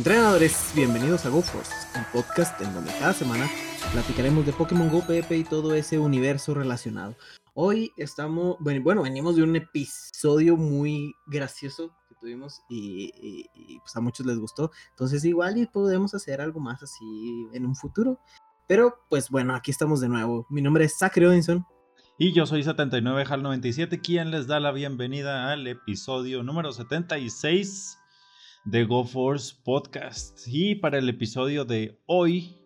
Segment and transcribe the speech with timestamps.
[0.00, 3.46] Entrenadores, bienvenidos a GoForce, un podcast en donde cada semana
[3.92, 7.14] platicaremos de Pokémon Go, PP y todo ese universo relacionado.
[7.52, 13.44] Hoy estamos, bueno, venimos de un episodio muy gracioso que tuvimos y,
[13.80, 14.70] pues a muchos les gustó.
[14.88, 18.18] Entonces igual y podemos hacer algo más así en un futuro.
[18.66, 20.46] Pero pues bueno, aquí estamos de nuevo.
[20.48, 21.66] Mi nombre es Zachary Odinson.
[22.16, 27.99] Y yo soy 79HAL97, quien les da la bienvenida al episodio número 76
[28.64, 30.40] de GoForce Podcast.
[30.46, 32.58] Y para el episodio de hoy,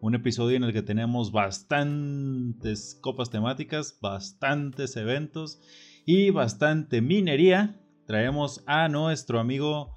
[0.00, 5.60] un episodio en el que tenemos bastantes copas temáticas, bastantes eventos
[6.04, 9.96] y bastante minería, traemos a nuestro amigo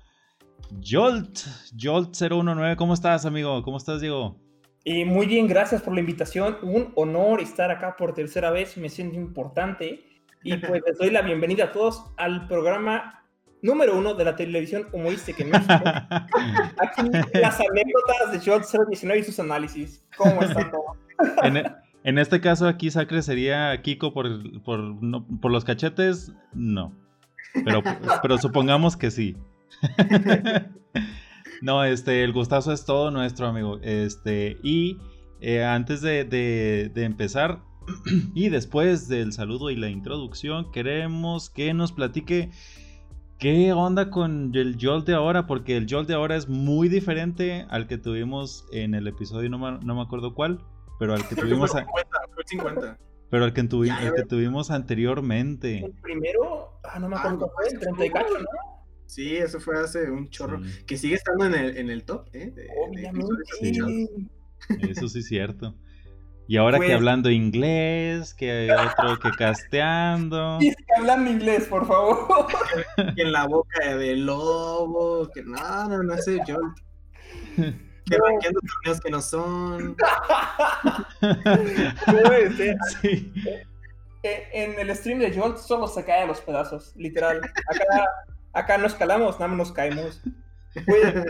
[0.82, 1.40] Jolt,
[1.76, 2.76] Jolt019.
[2.76, 3.62] ¿Cómo estás, amigo?
[3.64, 4.40] ¿Cómo estás, Diego?
[4.86, 6.58] Y muy bien, gracias por la invitación.
[6.62, 10.06] Un honor estar acá por tercera vez, me siento importante.
[10.44, 13.23] Y pues les doy la bienvenida a todos al programa
[13.64, 15.74] número uno de la televisión humorística en México.
[15.74, 20.04] Aquí las anécdotas de George 019 y sus análisis.
[20.16, 20.84] ¿Cómo está todo?
[21.44, 21.64] E,
[22.04, 24.96] en, este caso aquí Sacre sería Kiko por, por,
[25.40, 26.94] por los cachetes, no.
[27.66, 27.82] Pero,
[28.22, 29.38] pero supongamos que sí.
[31.62, 33.80] no, este, el gustazo es todo nuestro, amigo.
[33.82, 34.98] Este, y
[35.40, 37.62] eh, antes de, de empezar,
[38.36, 42.52] y después del saludo y la introducción, queremos que nos platique
[43.44, 45.46] ¿Qué onda con el Jolt de ahora?
[45.48, 49.60] Porque el Jolt de ahora es muy diferente al que tuvimos en el episodio, no
[49.60, 50.64] me, no me acuerdo cuál,
[50.98, 51.72] pero al que tuvimos...
[51.72, 51.88] 50,
[52.34, 52.98] fue 50.
[53.30, 55.80] Pero al que, que tuvimos anteriormente.
[55.84, 58.46] El primero, ah, no me acuerdo cuál fue, 34, ¿no?
[59.08, 60.62] Sí, eso fue hace un chorro.
[60.88, 62.54] Que sigue estando en el, en el top, ¿eh?
[62.88, 63.28] Obviamente.
[64.90, 65.76] eso sí es cierto.
[66.48, 70.60] Y ahora que pues hablando inglés, que otro que casteando.
[70.62, 72.48] Sí, que hablando inglés, por favor.
[73.16, 76.58] Que en la boca de lobo, que no, no, no sé, yo.
[77.56, 78.24] Que no.
[78.26, 79.96] banqueando torneos que no son.
[83.02, 83.32] sí.
[84.24, 87.42] Eh, en el stream de Jolt solo se cae a los pedazos, literal.
[87.68, 88.06] Acá,
[88.54, 90.22] acá no escalamos, nada más nos caemos.
[90.86, 91.26] Pues,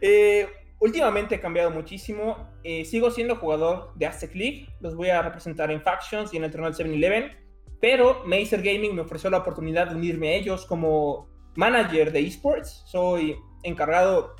[0.00, 0.48] eh,
[0.82, 2.48] Últimamente he cambiado muchísimo.
[2.64, 4.66] Eh, sigo siendo jugador de Aztec League.
[4.80, 7.30] Los voy a representar en Factions y en el torneo del 7-Eleven.
[7.80, 12.82] Pero Mazer Gaming me ofreció la oportunidad de unirme a ellos como manager de esports.
[12.86, 14.34] Soy encargado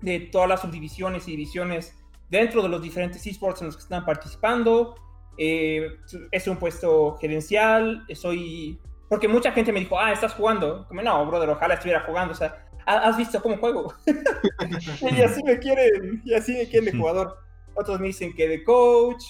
[0.00, 1.94] de todas las subdivisiones y divisiones
[2.30, 4.94] dentro de los diferentes esports en los que están participando.
[5.36, 5.88] Eh,
[6.32, 8.06] es un puesto gerencial.
[8.14, 8.80] Soy.
[9.10, 10.88] Porque mucha gente me dijo, ah, estás jugando.
[10.88, 12.32] Como, no, brother, ojalá estuviera jugando.
[12.32, 13.94] O sea, ¿has visto cómo juego?
[14.06, 17.36] y así me quieren, y así me quieren de jugador.
[17.74, 19.22] Otros me dicen que de coach.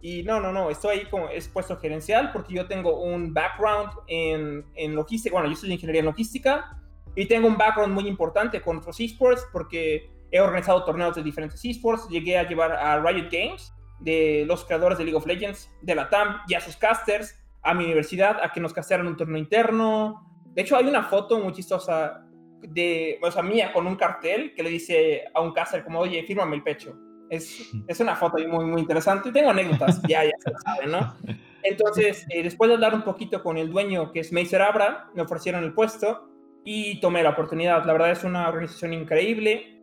[0.00, 4.64] Y no, no, no, estoy ahí como expuesto gerencial porque yo tengo un background en,
[4.76, 5.32] en logística.
[5.32, 6.78] Bueno, yo soy de ingeniería en logística
[7.16, 11.64] y tengo un background muy importante con otros esports porque he organizado torneos de diferentes
[11.64, 12.08] esports.
[12.08, 16.08] Llegué a llevar a Riot Games, de los creadores de League of Legends, de la
[16.08, 20.24] TAM y a sus casters a mi universidad a que nos castearan un torneo interno.
[20.54, 22.27] De hecho, hay una foto muy chistosa
[22.62, 26.22] de, o sea, mía con un cartel que le dice a un caster como, oye,
[26.24, 26.96] fírmame el pecho.
[27.30, 29.32] Es, es una foto muy, muy interesante.
[29.32, 31.14] Tengo anécdotas, ya, ya se lo saben, ¿no?
[31.62, 35.22] Entonces, eh, después de hablar un poquito con el dueño, que es Macer Abra, me
[35.22, 36.28] ofrecieron el puesto
[36.64, 37.84] y tomé la oportunidad.
[37.84, 39.78] La verdad es una organización increíble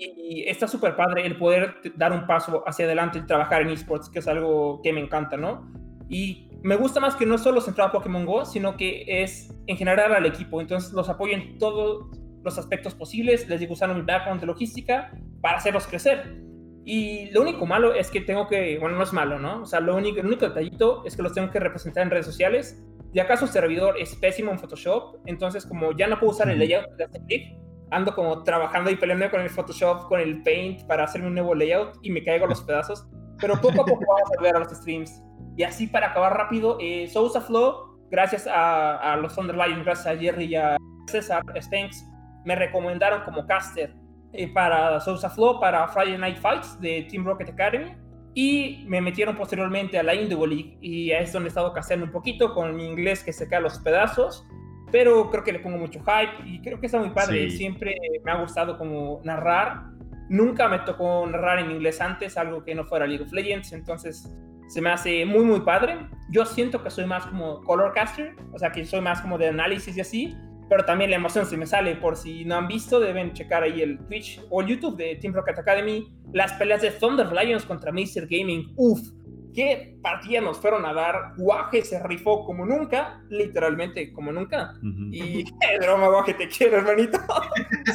[0.00, 4.08] y, está súper padre el poder dar un paso hacia adelante y trabajar en esports,
[4.08, 5.70] que es algo que me encanta, ¿no?
[6.08, 9.76] Y me gusta más que no solo centrado a Pokémon Go, sino que es en
[9.76, 10.60] general al equipo.
[10.60, 12.06] Entonces los apoyo en todos
[12.42, 13.48] los aspectos posibles.
[13.48, 16.42] Les digo, usando mi background de logística para hacerlos crecer.
[16.84, 19.62] Y lo único malo es que tengo que, bueno, no es malo, ¿no?
[19.62, 22.26] O sea, lo único, el único detallito es que los tengo que representar en redes
[22.26, 22.82] sociales.
[23.12, 26.60] Y acaso su servidor es pésimo en Photoshop, entonces como ya no puedo usar el
[26.60, 27.58] layout de este clip,
[27.90, 31.54] ando como trabajando y peleando con el Photoshop, con el Paint para hacerme un nuevo
[31.54, 33.06] layout y me caigo a los pedazos.
[33.40, 35.22] Pero poco a poco vamos a ver a los streams.
[35.56, 40.18] Y así para acabar rápido, eh, Sousa Flow, gracias a, los Thunder Lions, gracias a
[40.18, 40.76] Jerry y a
[41.06, 42.06] César Spanks,
[42.44, 43.94] me recomendaron como caster
[44.32, 47.96] eh, para Sousa Flow, para Friday Night Fights de Team Rocket Academy.
[48.32, 52.12] Y me metieron posteriormente a la Indigo League y es donde he estado casteando un
[52.12, 54.46] poquito con mi inglés que se cae a los pedazos.
[54.92, 57.50] Pero creo que le pongo mucho hype y creo que está muy padre.
[57.50, 59.82] Siempre me ha gustado como narrar.
[60.30, 63.72] Nunca me tocó narrar en inglés antes, algo que no fuera League of Legends.
[63.72, 64.32] Entonces
[64.68, 65.98] se me hace muy, muy padre.
[66.30, 69.48] Yo siento que soy más como color caster, o sea, que soy más como de
[69.48, 70.36] análisis y así,
[70.68, 71.96] pero también la emoción se me sale.
[71.96, 75.58] Por si no han visto, deben checar ahí el Twitch o YouTube de Team Rocket
[75.58, 76.08] Academy.
[76.32, 79.00] Las peleas de Thunder Lions contra Master Gaming, uff,
[79.54, 81.34] qué partida nos fueron a dar.
[81.36, 84.74] Guaje se rifó como nunca, literalmente como nunca.
[85.10, 87.18] Y qué broma, Guaje, te quiero, hermanito.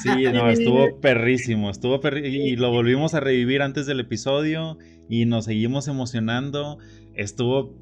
[0.01, 4.77] Sí, no, estuvo perrísimo, estuvo y lo volvimos a revivir antes del episodio
[5.09, 6.77] y nos seguimos emocionando.
[7.13, 7.73] Estuvo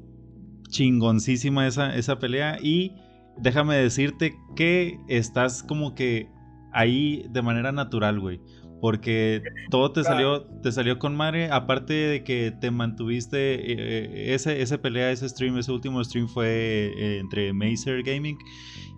[0.68, 2.92] chingoncísima esa, esa pelea y
[3.38, 6.28] déjame decirte que estás como que
[6.72, 8.40] ahí de manera natural, güey.
[8.84, 14.34] Porque todo te salió, te salió con madre, aparte de que te mantuviste, eh, eh,
[14.34, 18.36] ese, ese pelea, ese stream, ese último stream fue eh, entre Mazer Gaming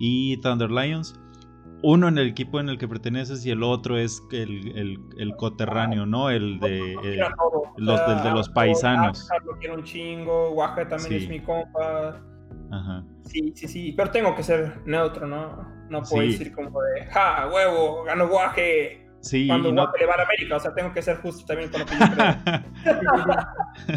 [0.01, 1.15] y Thunder Lions.
[1.85, 6.05] Uno en el equipo en el que perteneces y el otro es el, el, coterráneo,
[6.05, 6.31] ¿no?
[6.31, 6.97] El de,
[7.77, 9.29] los, de los paisanos.
[9.45, 12.21] Lo quiero un chingo, Oaxaca también es mi compa.
[12.73, 13.05] Ajá.
[13.23, 15.65] Sí, sí, sí, pero tengo que ser neutro, ¿no?
[15.89, 19.06] No puedo decir como de, ja, huevo, gano guaje.
[19.21, 19.91] Sí, cuando no...
[19.99, 22.07] le va a América, o sea, tengo que ser justo también con lo que yo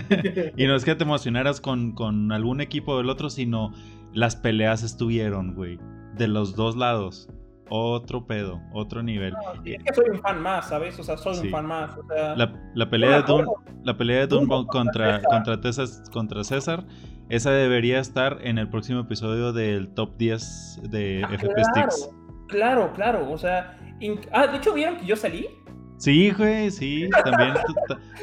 [0.07, 0.53] creo.
[0.57, 3.71] y no es que te emocionaras con, con algún equipo del otro, sino
[4.13, 5.79] las peleas estuvieron, güey,
[6.15, 7.29] de los dos lados.
[7.71, 9.35] Otro pedo, otro nivel.
[9.63, 10.97] es que soy un fan más, ¿sabes?
[10.97, 11.95] O sea, soy un fan más.
[11.95, 12.35] O sea...
[12.35, 13.45] la, la, pelea de Dun,
[13.83, 15.59] la pelea de Dunbow contra, contra,
[16.11, 16.83] contra César,
[17.29, 22.09] esa debería estar en el próximo episodio del top 10 de ah, FP Sticks.
[22.49, 23.77] Claro, claro, o sea,
[24.31, 25.47] ah, de hecho, ¿vieron que yo salí?
[25.97, 27.73] Sí, güey, sí, también, tú,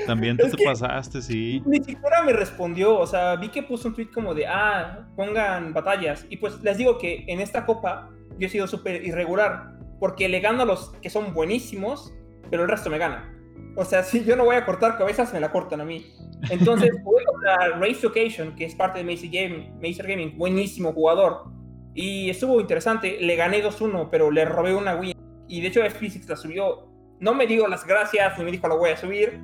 [0.06, 1.62] también tú te pasaste, sí.
[1.67, 5.73] Ni siquiera me respondió, o sea, vi que puso un tweet como de, ah, pongan
[5.75, 6.26] batallas.
[6.31, 10.40] Y pues les digo que en esta copa yo he sido súper irregular, porque le
[10.40, 12.14] gano a los que son buenísimos,
[12.50, 13.31] pero el resto me gana.
[13.76, 16.06] O sea, si yo no voy a cortar cabezas, me la cortan a mí.
[16.50, 21.56] Entonces, voy a Race Occasion, que es parte de Macy Game, Macer Gaming, buenísimo jugador.
[21.96, 25.14] Y estuvo interesante, le gané 2-1, pero le robé una win
[25.48, 26.88] y de hecho F-Physics la subió.
[27.20, 29.40] No me dijo las gracias, ni me dijo lo voy a subir.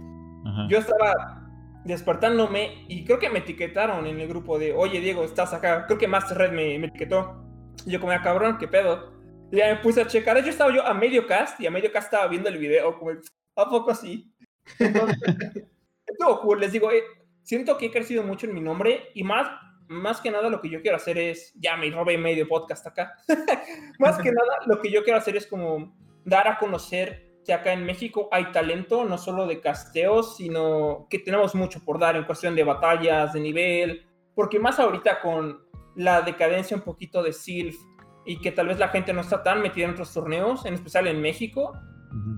[0.68, 1.48] Yo estaba
[1.84, 5.86] despertándome y creo que me etiquetaron en el grupo de, oye Diego, estás acá.
[5.86, 7.42] Creo que Master Red me, etiquetó.
[7.86, 9.14] Y yo como, ah, cabrón, qué pedo.
[9.50, 10.36] Y ya me puse a checar.
[10.44, 13.12] Yo estaba yo a medio cast y a medio cast estaba viendo el video, como,
[13.56, 14.30] ¿a poco así?
[14.78, 17.02] estuvo cool, les digo, eh,
[17.42, 19.48] siento que he crecido mucho en mi nombre y más
[19.92, 23.14] más que nada lo que yo quiero hacer es, ya me robé medio podcast acá,
[23.98, 27.72] más que nada lo que yo quiero hacer es como dar a conocer que acá
[27.72, 32.24] en México hay talento, no solo de casteos, sino que tenemos mucho por dar en
[32.24, 35.60] cuestión de batallas, de nivel, porque más ahorita con
[35.96, 37.76] la decadencia un poquito de Sylph
[38.24, 41.08] y que tal vez la gente no está tan metida en otros torneos, en especial
[41.08, 41.72] en México,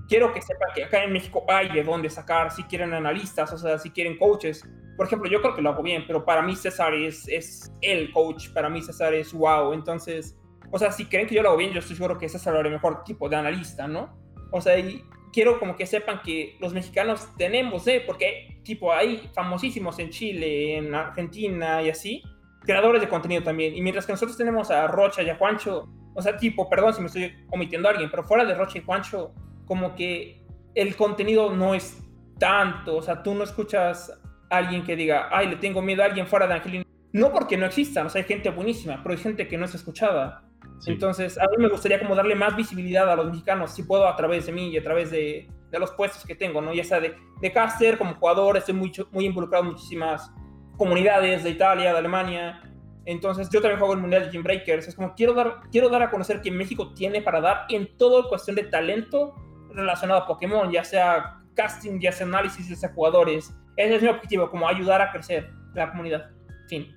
[0.07, 3.57] quiero que sepan que acá en México hay de dónde sacar, si quieren analistas, o
[3.57, 4.63] sea, si quieren coaches.
[4.97, 8.11] Por ejemplo, yo creo que lo hago bien, pero para mí César es, es el
[8.11, 9.73] coach, para mí César es wow.
[9.73, 10.37] Entonces,
[10.71, 12.59] o sea, si creen que yo lo hago bien, yo estoy seguro que César lo
[12.59, 14.17] hará mejor tipo de analista, ¿no?
[14.51, 18.01] O sea, y quiero como que sepan que los mexicanos tenemos, ¿eh?
[18.05, 22.23] Porque tipo hay famosísimos en Chile, en Argentina y así,
[22.61, 23.75] creadores de contenido también.
[23.75, 27.01] Y mientras que nosotros tenemos a Rocha y a Juancho, o sea, tipo, perdón si
[27.01, 29.33] me estoy omitiendo a alguien, pero fuera de Rocha y Juancho,
[29.65, 30.41] como que
[30.75, 32.01] el contenido no es
[32.37, 34.11] tanto, o sea, tú no escuchas
[34.49, 36.85] a alguien que diga, ay, le tengo miedo a alguien fuera de Angelina.
[37.13, 39.73] No porque no existan, o sea, hay gente buenísima, pero hay gente que no es
[39.73, 40.43] escuchada.
[40.85, 44.15] Entonces, a mí me gustaría como darle más visibilidad a los mexicanos, si puedo, a
[44.17, 46.73] través de mí y a través de, de los puestos que tengo, ¿no?
[46.73, 50.29] Ya sea de, de caster, como jugador, estoy muy, muy involucrado en muchísimas
[50.77, 52.61] comunidades de Italia, de Alemania.
[53.05, 54.89] Entonces, yo también juego el Mundial de Gym Breakers.
[54.89, 58.27] Es como quiero dar, quiero dar a conocer que México tiene para dar en todo
[58.27, 59.35] cuestión de talento
[59.75, 63.53] relacionado a Pokémon, ya sea casting, ya sea análisis, ya sea jugadores.
[63.77, 66.29] Ese es mi objetivo, como ayudar a crecer la comunidad.
[66.67, 66.95] Fin.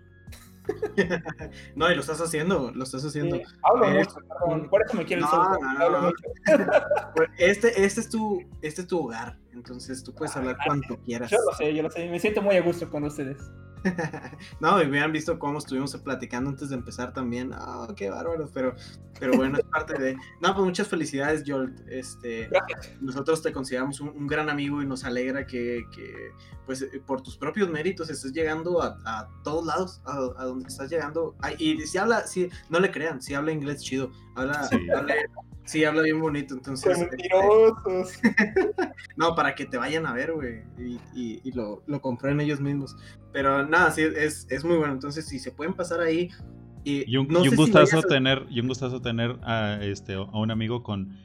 [1.74, 3.40] no, y lo estás haciendo, lo estás haciendo.
[3.62, 6.24] hablo eh, mucho, perdón, por eso me quiero no, hablo mucho.
[7.16, 11.30] Pues, este, este, es tu, este es tu hogar, entonces tú puedes hablar cuanto quieras.
[11.30, 13.38] Yo lo sé, yo lo sé, me siento muy a gusto con ustedes.
[14.60, 17.52] no, y me han visto cómo estuvimos platicando antes de empezar también.
[17.52, 18.74] Oh, qué bárbaro, pero,
[19.18, 20.16] pero bueno, es parte de.
[20.40, 21.80] No, pues muchas felicidades, Jolt.
[21.88, 22.48] Este,
[23.00, 26.32] nosotros te consideramos un, gran amigo y nos alegra que, que,
[26.66, 30.90] pues, eh, por tus propios méritos estés llegando a, a todos lados, a, donde estás
[30.90, 31.36] llegando.
[31.58, 35.14] y si habla, si, no le crean, si habla inglés chido, habla, habla
[35.68, 36.98] Sí, habla bien bonito, entonces.
[36.98, 38.18] Este, mentirosos.
[39.16, 42.96] no, para que te vayan a ver, güey, y, y, lo, lo compren ellos mismos.
[43.34, 44.94] Pero nada, sí, es, es muy bueno.
[44.94, 46.30] Entonces, si se pueden pasar ahí.
[46.84, 51.18] Y, un, no gustazo tener, y un gustazo tener a, este, a un amigo con,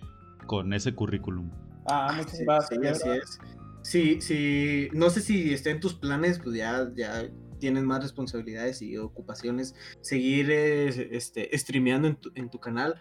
[0.45, 1.50] con ese currículum.
[1.85, 2.69] Ah, muchas gracias.
[2.69, 3.39] Sí, así es.
[3.81, 8.81] Sí, sí, no sé si está en tus planes, pues ya, ya tienes más responsabilidades
[8.81, 12.95] y ocupaciones, seguir eh, este, streameando en tu, en tu canal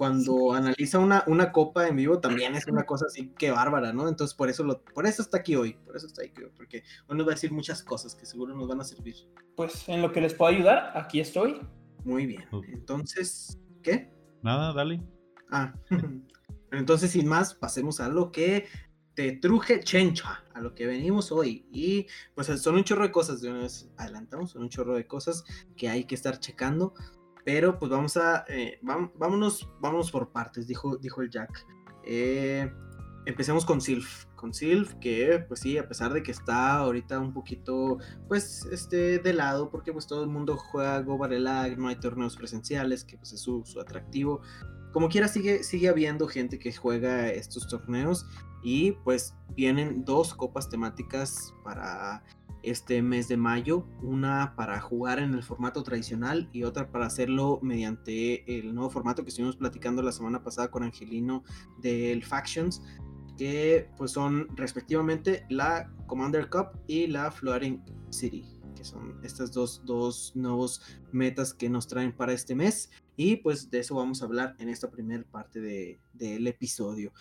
[0.00, 4.08] cuando analiza una, una copa en vivo también es una cosa así que bárbara, ¿no?
[4.08, 6.84] Entonces por eso, lo, por eso está aquí hoy, por eso está aquí hoy, porque
[7.06, 9.14] hoy nos va a decir muchas cosas que seguro nos van a servir.
[9.56, 11.60] Pues en lo que les puedo ayudar, aquí estoy.
[12.02, 12.46] Muy bien.
[12.72, 14.10] Entonces, ¿qué?
[14.40, 15.02] Nada, dale.
[15.50, 15.74] Ah,
[16.72, 18.68] entonces sin más, pasemos a lo que
[19.12, 21.66] te truje chencha, a lo que venimos hoy.
[21.70, 25.06] Y pues son un chorro de cosas, de una vez adelantamos, son un chorro de
[25.06, 25.44] cosas
[25.76, 26.94] que hay que estar checando.
[27.52, 28.78] Pero pues vamos a, eh,
[29.18, 31.66] vámonos, vámonos por partes, dijo, dijo el Jack.
[32.04, 32.72] Eh,
[33.26, 34.26] empecemos con Sylph.
[34.36, 39.18] Con Sylph, que pues sí, a pesar de que está ahorita un poquito, pues, este,
[39.18, 43.16] de lado, porque pues todo el mundo juega Go Lag, no hay torneos presenciales, que
[43.16, 44.42] pues es su, su, atractivo.
[44.92, 48.26] Como quiera, sigue, sigue habiendo gente que juega estos torneos
[48.62, 52.22] y pues vienen dos copas temáticas para
[52.62, 57.58] este mes de mayo, una para jugar en el formato tradicional y otra para hacerlo
[57.62, 61.44] mediante el nuevo formato que estuvimos platicando la semana pasada con Angelino
[61.78, 62.82] del Factions,
[63.36, 68.44] que pues son respectivamente la Commander Cup y la Floating City,
[68.76, 73.70] que son estas dos, dos nuevos metas que nos traen para este mes y pues
[73.70, 77.12] de eso vamos a hablar en esta primera parte del de, episodio.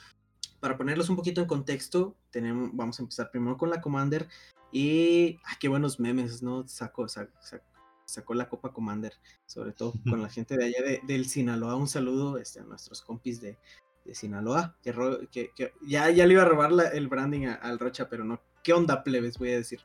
[0.60, 4.28] Para ponerlos un poquito en contexto, tenemos, vamos a empezar primero con la Commander
[4.72, 6.68] y ah, qué buenos memes, ¿no?
[6.68, 9.14] Sacó, sacó, la Copa Commander,
[9.46, 11.76] sobre todo con la gente de allá de, del Sinaloa.
[11.76, 13.58] Un saludo este, a nuestros compis de,
[14.06, 18.24] de Sinaloa, que, que, ya, ya le iba a robar el branding al Rocha, pero
[18.24, 18.42] no.
[18.64, 19.38] ¿Qué onda, plebes?
[19.38, 19.82] Voy a decir.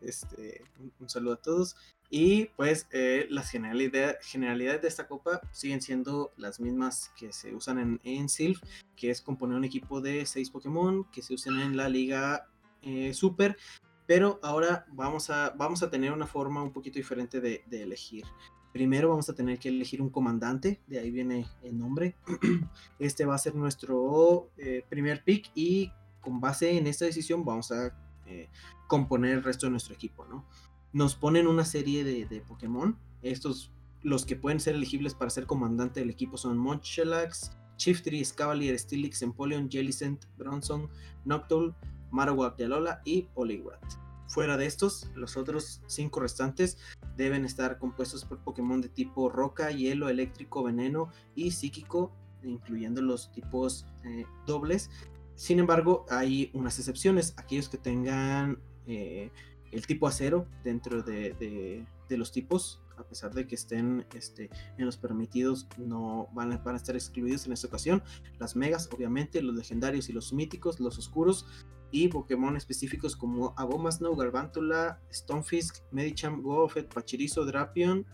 [0.00, 0.62] Este,
[1.00, 1.76] un, saludo a todos.
[2.08, 7.78] Y pues eh, las generalidades, de esta copa siguen siendo las mismas que se usan
[7.78, 8.62] en, en Sylph,
[8.94, 12.48] que es componer un equipo de 6 Pokémon que se usan en la liga
[12.82, 13.56] eh, Super
[14.06, 18.24] pero ahora vamos a, vamos a tener una forma un poquito diferente de, elegir.
[18.72, 22.16] Primero vamos a tener que elegir un comandante, de ahí viene el nombre.
[22.98, 27.72] Este va a ser nuestro eh, primer pick y con base en esta decisión vamos
[27.72, 27.96] a
[28.26, 28.48] eh,
[28.86, 30.44] componer el resto de nuestro equipo, ¿no?
[30.92, 32.98] Nos ponen una serie de, Pokémon.
[33.22, 33.72] Estos,
[34.02, 39.22] los que pueden ser elegibles para ser comandante del equipo son Munchlax, Chiftry, Scavalier, Steelix,
[39.22, 40.88] Empoleon, Jellicent, Bronson,
[41.24, 41.74] Noctowl,
[42.10, 44.06] Marowak Yalola y Poliwrath.
[44.28, 46.78] Fuera de estos, los otros cinco restantes
[47.16, 53.30] deben estar compuestos por Pokémon de tipo roca, hielo, eléctrico, veneno y psíquico, incluyendo los
[53.30, 54.90] tipos eh, dobles.
[55.36, 59.30] Sin embargo, hay unas excepciones, aquellos que tengan eh,
[59.70, 64.96] el tipo acero dentro de, los tipos, a pesar de que estén este, en los
[64.96, 68.02] permitidos, no van a, estar excluidos en esta ocasión.
[68.38, 71.46] Las megas, obviamente, los legendarios y los míticos, los oscuros,
[71.90, 78.06] y Pokémon específicos como Abomasnow, Galvantula, Stonefisk, Medicham, Goofet, Pachirizo, Drapion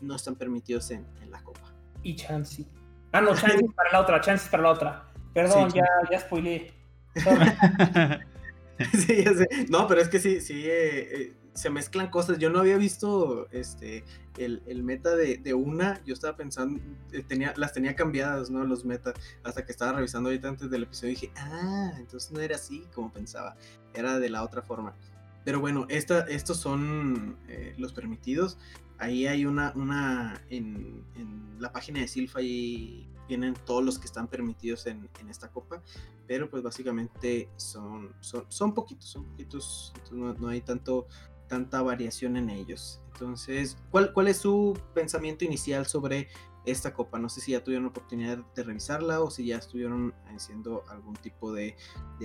[0.00, 1.72] no están permitidos en, la copa.
[2.02, 2.66] Y Chansey.
[3.12, 5.12] Ah, no, Chansey para la otra, Chansey para la otra.
[5.34, 6.72] Perdón, ya, ya spoilé.
[8.94, 9.48] sí, ya sé.
[9.68, 12.38] No, pero es que sí, sí, eh, eh, se mezclan cosas.
[12.38, 14.04] Yo no había visto este
[14.38, 16.80] el, meta de, una, yo estaba pensando,
[17.12, 18.64] eh, tenía, las tenía cambiadas, ¿no?
[18.64, 19.14] Los metas,
[19.44, 22.86] hasta que estaba revisando ahorita antes del episodio y dije, ah, entonces no era así
[22.94, 23.56] como pensaba,
[23.92, 24.94] era de la otra forma.
[25.44, 28.58] Pero bueno, esta, estos son eh, los permitidos.
[28.98, 31.04] Ahí hay una, una en,
[31.58, 35.82] la página de Silfa y vienen todos los que están permitidos en, esta copa,
[36.26, 41.06] pero pues básicamente son, son, son poquitos, son poquitos, no, no hay tanto
[41.50, 43.02] tanta variación en ellos.
[43.12, 46.28] Entonces, ¿cuál, ¿cuál es su pensamiento inicial sobre
[46.64, 47.18] esta copa?
[47.18, 51.52] No sé si ya tuvieron oportunidad de revisarla o si ya estuvieron haciendo algún tipo
[51.52, 51.76] de,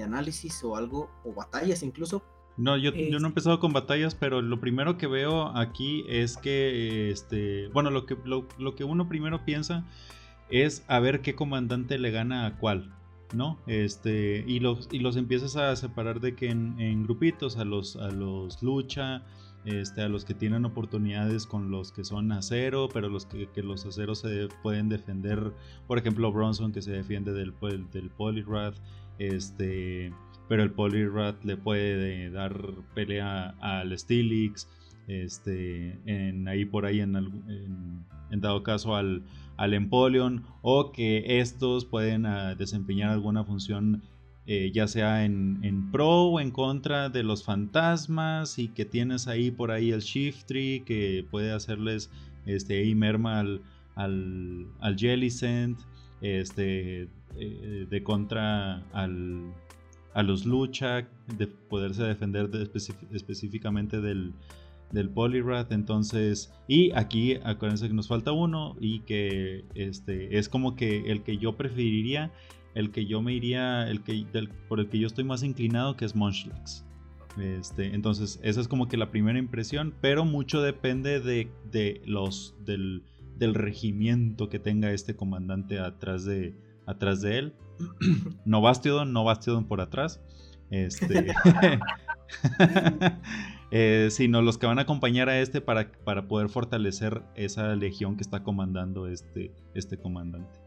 [0.02, 2.24] análisis o algo, o batallas incluso.
[2.56, 6.38] No, yo, yo, no he empezado con batallas, pero lo primero que veo aquí es
[6.38, 9.84] que, este, bueno, lo que, lo, lo que uno primero piensa
[10.50, 12.94] es a ver qué comandante le gana a cuál.
[13.34, 13.60] ¿No?
[13.68, 18.10] Este, y los, y los empiezas a separar de que en, grupitos, a los, a
[18.10, 19.24] los lucha,
[19.66, 23.86] este, a los que tienen oportunidades con los que son acero, pero los que, los
[23.86, 25.54] aceros se pueden defender,
[25.88, 27.54] por ejemplo Bronson que se defiende del,
[27.92, 28.12] del
[29.18, 30.14] este,
[30.48, 32.60] pero el Poliwrath le puede dar
[32.94, 34.70] pelea al Steelix,
[35.08, 37.14] este, en, ahí por ahí en
[38.42, 39.24] dado caso al,
[39.58, 44.04] al Empoleon o que estos pueden ah, desempeñar alguna función
[44.48, 49.50] eh, ya sea en, pro o en contra de los fantasmas y que tienes ahí
[49.50, 52.12] por ahí el Shiftry que puede hacerles
[52.46, 53.62] este, ahí merma al,
[53.96, 55.80] al, al Jellicent
[56.22, 59.52] este, eh, de contra al,
[60.14, 61.08] a los Lucha
[61.38, 62.50] de poderse defender
[63.12, 64.34] específicamente del,
[64.92, 65.72] del Poliwrath.
[65.72, 71.24] Entonces, y aquí acuérdense que nos falta uno y que este es como que el
[71.24, 72.32] que yo preferiría,
[72.74, 74.26] el que yo me iría, el que
[74.68, 76.86] por el que yo estoy más inclinado, que es Munchlax.
[77.38, 82.56] Este, entonces, esa es como que la primera impresión, pero mucho depende de, de los
[82.64, 83.04] del,
[83.38, 87.54] del, regimiento que tenga este comandante atrás de, atrás de él.
[88.46, 90.22] no Bastiodon, no Bastiodon por atrás.
[90.70, 91.28] Este,
[93.72, 98.16] eh, sino los que van a acompañar a este para, para poder fortalecer esa legión
[98.16, 100.60] que está comandando este, este comandante.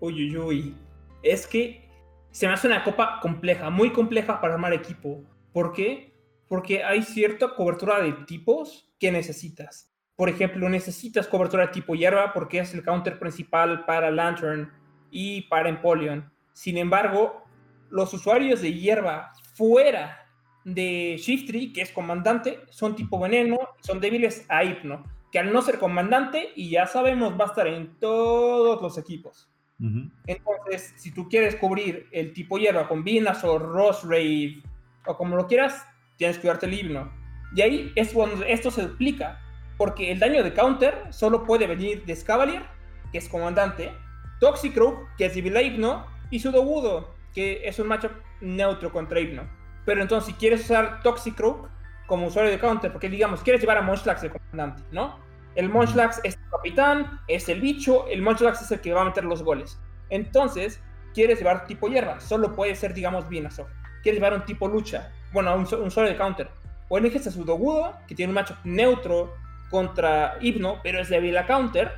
[0.00, 0.74] Uy, uy, uy.
[1.22, 1.88] Es que
[2.30, 5.24] se me hace una copa compleja, muy compleja para armar equipo.
[5.52, 6.12] ¿Por qué?
[6.48, 9.90] Porque hay cierta cobertura de tipos que necesitas.
[10.16, 14.70] Por ejemplo, necesitas cobertura de tipo hierba porque es el counter principal para Lantern
[15.10, 16.30] y para Empoleon.
[16.52, 17.44] Sin embargo,
[17.90, 20.25] los usuarios de hierba fuera
[20.66, 25.62] de Shiftry, que es comandante, son tipo veneno, son débiles a hipno, que al no
[25.62, 29.48] ser comandante, y ya sabemos, va a estar en todos los equipos.
[29.78, 34.58] Entonces, si tú quieres cubrir el tipo hierba con o Ross Raid,
[35.06, 37.12] o como lo quieras, tienes que darte el himno.
[37.54, 39.40] Y ahí es cuando esto se duplica,
[39.78, 42.64] porque el daño de counter solo puede venir de Scavalier,
[43.12, 43.92] que es comandante,
[44.40, 49.48] Toxicroak, que es débil a hipno, y Sudogudo, que es un matchup neutro contra hipno.
[49.86, 51.70] Pero entonces, si quieres usar Toxicroak
[52.06, 55.18] como usuario de counter, porque digamos, quieres llevar a Munchlax de comandante, ¿no?
[55.54, 59.04] El Munchlax es tu capitán, es el bicho, el Munchlax es el que va a
[59.06, 59.80] meter los goles.
[60.10, 60.82] Entonces,
[61.14, 63.68] quieres llevar tipo hierba, solo puede ser, digamos, Venusaur.
[64.02, 66.50] Quieres llevar un tipo lucha, bueno, un, usuario de counter.
[66.88, 69.34] O eliges a Sudogudo, que tiene un matchup neutro
[69.70, 71.96] contra Hypno, pero es débil a counter.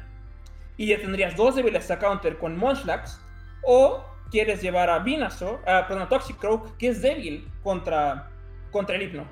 [0.76, 3.20] Y ya tendrías dos débiles a counter con Munchlax.
[3.64, 8.30] O quieres llevar a Venusaur, uh, perdón, a Toxicroak, que es débil contra,
[8.70, 9.26] contra el Hypno.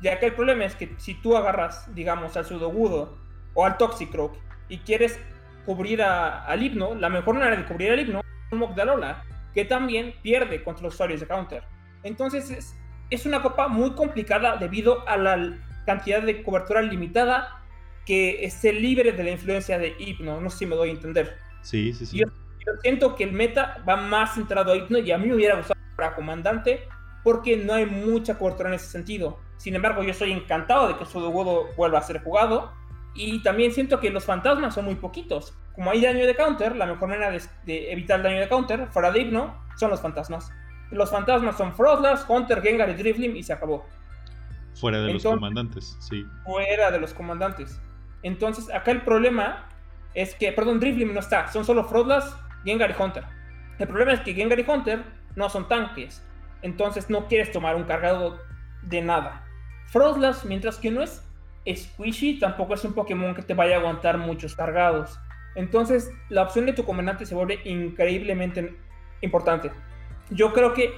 [0.00, 3.16] Ya que el problema es que si tú agarras, digamos, al Sudogudo
[3.54, 4.34] o al Toxicroak
[4.68, 5.18] y quieres
[5.64, 10.14] cubrir al Hypno, la mejor manera de cubrir al Hypno es un Mogdalola, que también
[10.22, 11.62] pierde contra los usuarios de counter.
[12.02, 12.74] Entonces es,
[13.10, 17.62] es una copa muy complicada debido a la cantidad de cobertura limitada
[18.06, 20.40] que esté libre de la influencia de Hypno.
[20.40, 21.38] No sé si me doy a entender.
[21.62, 22.18] Sí, sí, sí.
[22.18, 22.26] Yo
[22.82, 25.80] siento que el meta va más centrado a Hypno y a mí me hubiera gustado
[25.96, 26.88] para comandante
[27.22, 29.38] porque no hay mucha cobertura en ese sentido.
[29.56, 32.72] Sin embargo, yo estoy encantado de que Sudogodo vuelva a ser jugado
[33.14, 35.54] y también siento que los fantasmas son muy poquitos.
[35.74, 39.12] Como hay daño de counter, la mejor manera de, evitar el daño de counter fuera
[39.76, 40.50] son los fantasmas.
[40.90, 43.86] Los fantasmas son Frostlass, Hunter, Gengar y Driflim y se acabó.
[44.74, 46.26] Fuera de los comandantes, sí.
[46.44, 47.80] Fuera de los comandantes.
[48.22, 49.68] Entonces, acá el problema
[50.14, 53.24] es que, perdón, Driflim no está, son solo Frostlass, Gengar y Hunter.
[53.78, 56.24] El problema es que Gengar y Hunter no son tanques,
[56.62, 58.38] entonces no quieres tomar un cargado
[58.82, 59.44] de nada.
[59.86, 61.22] Frostlass, mientras que no es
[61.74, 65.18] Squishy, tampoco es un Pokémon que te vaya a aguantar muchos cargados.
[65.54, 68.76] Entonces, la opción de tu comandante se vuelve increíblemente
[69.20, 69.70] importante.
[70.30, 70.92] Yo creo que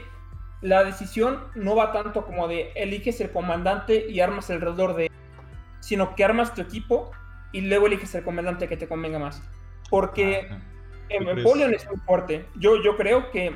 [0.61, 5.12] la decisión no va tanto como de eliges el comandante y armas alrededor de él,
[5.81, 7.11] sino que armas tu equipo
[7.53, 9.42] y luego eliges el comandante que te convenga más.
[9.90, 10.48] Porque
[11.09, 12.47] Empoleon es muy fuerte.
[12.57, 13.55] Yo, yo creo que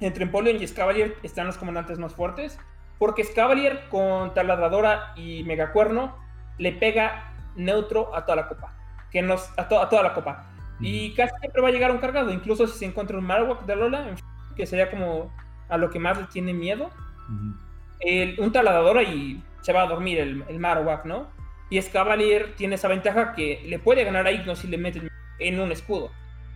[0.00, 2.58] entre Empoleon y Scavalier están los comandantes más fuertes.
[2.98, 6.16] Porque Scavalier con Taladradora y Megacuerno
[6.58, 8.74] le pega neutro a toda la copa.
[9.10, 10.50] Que nos, a, toda la copa.
[10.80, 12.30] Y casi siempre va a llegar un cargado.
[12.30, 14.14] Incluso si se encuentra un Marowak de Lola,
[14.54, 15.32] que sería como
[15.68, 16.90] a lo que más le tiene miedo.
[18.38, 21.28] un taladradora y se va a dormir el, el Marowak, ¿no?
[21.70, 25.60] Y Scavalier tiene esa ventaja que le puede ganar a Igno si le mete en
[25.60, 26.10] un escudo.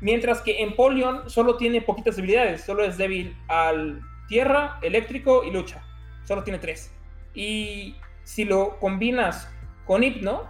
[0.04, 5.82] Mientras que Empoleon solo tiene poquitas habilidades, solo es débil al tierra, eléctrico y lucha.
[6.24, 6.94] Solo tiene tres.
[7.32, 9.50] Y si lo combinas
[9.86, 10.42] con Hipno,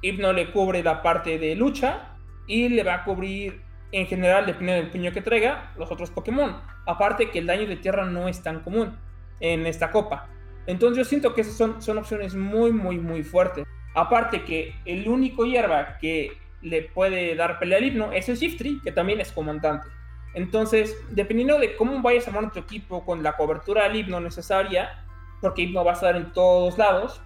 [0.00, 4.84] Hipno le cubre la parte de lucha y le va a cubrir en general, dependiendo
[4.84, 6.60] del puño que traiga, los otros Pokémon.
[6.86, 8.96] Aparte que el daño de tierra no es tan común
[9.40, 10.28] en esta copa.
[10.68, 13.66] Entonces yo siento que esas son, son opciones muy, muy, muy fuertes.
[13.92, 18.80] Aparte que el único hierba que le puede dar pelea al himno es el Shiftry,
[18.82, 19.88] que también es comandante.
[20.34, 25.04] Entonces, dependiendo de cómo vayas a armar tu equipo con la cobertura al himno necesaria,
[25.40, 27.20] porque himno va a estar en todos lados,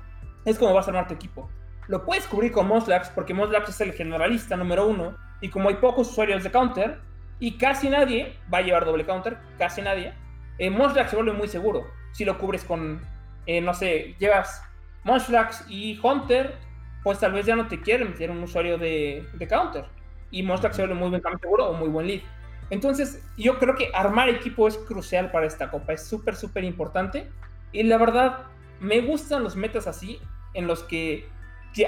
[0.44, 1.50] es como vas a armar tu equipo.
[1.86, 5.74] Lo puedes cubrir con Moslax, porque Moslax es el generalista número uno, y como hay
[5.76, 7.00] pocos usuarios de counter,
[7.40, 10.14] y casi nadie va a llevar doble counter, casi nadie,
[10.58, 11.86] eh, Moslax se vuelve muy seguro.
[12.12, 13.02] Si lo cubres con,
[13.46, 14.62] eh, no sé, llevas
[15.02, 16.56] Moslax y Hunter,
[17.04, 19.84] pues tal vez ya no te quieren meter un usuario de, counter.
[20.30, 22.22] Y muestra que se vuelve muy buen cambio seguro o muy buen lead.
[22.70, 25.92] Entonces, yo creo que armar equipo es crucial para esta copa.
[25.92, 27.30] Es súper, súper importante.
[27.70, 28.46] Y la verdad,
[28.80, 30.18] me gustan los metas así
[30.54, 31.28] en los que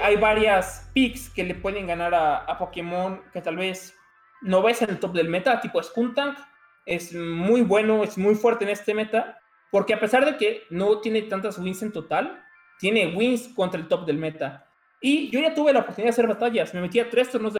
[0.01, 3.95] hay varias picks que le pueden ganar a, a Pokémon que tal vez
[4.41, 6.37] no ves en el top del meta, tipo Skuntank,
[6.85, 9.39] es muy bueno, es muy fuerte en este meta,
[9.71, 12.43] porque a pesar de que no tiene tantas wins en total,
[12.79, 14.66] tiene wins contra el top del meta.
[15.01, 17.59] Y yo ya tuve la oportunidad de hacer batallas, me metí a tres turnos de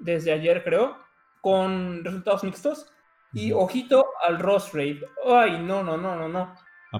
[0.00, 0.96] desde ayer creo,
[1.40, 2.86] con resultados mixtos,
[3.32, 5.02] y ojito al Ross Raid.
[5.26, 6.54] Ay, no, no, no, no, no.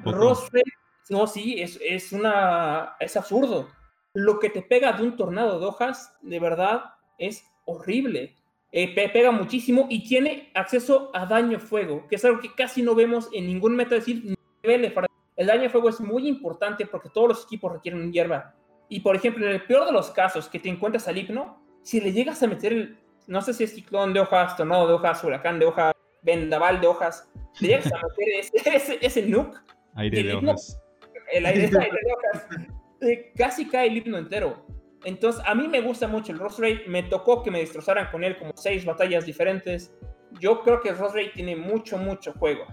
[0.05, 0.73] Ross Raid,
[1.11, 3.69] no, sí, es, es, una, es absurdo.
[4.15, 6.85] Lo que te pega de un tornado de hojas, de verdad,
[7.19, 8.37] es horrible.
[8.71, 12.95] Eh, pega muchísimo y tiene acceso a daño fuego, que es algo que casi no
[12.95, 17.73] vemos en ningún meta decir El daño fuego es muy importante porque todos los equipos
[17.73, 18.55] requieren hierba.
[18.88, 22.01] Y por ejemplo, en el peor de los casos que te encuentras al hipno, si
[22.01, 25.22] le llegas a meter el, no sé si es ciclón de hojas, tornado de hojas,
[25.22, 29.59] huracán de hojas, vendaval de hojas, le llegas a meter ese, ese, ese nuke.
[29.94, 30.81] Aire de hojas.
[31.33, 32.46] El aire, de hojas.
[33.01, 34.66] Eh, casi cae el hipno entero.
[35.05, 36.87] Entonces, a mí me gusta mucho el Ross Raid.
[36.87, 39.94] Me tocó que me destrozaran con él como seis batallas diferentes.
[40.40, 42.64] Yo creo que el Ross Raid tiene mucho, mucho juego.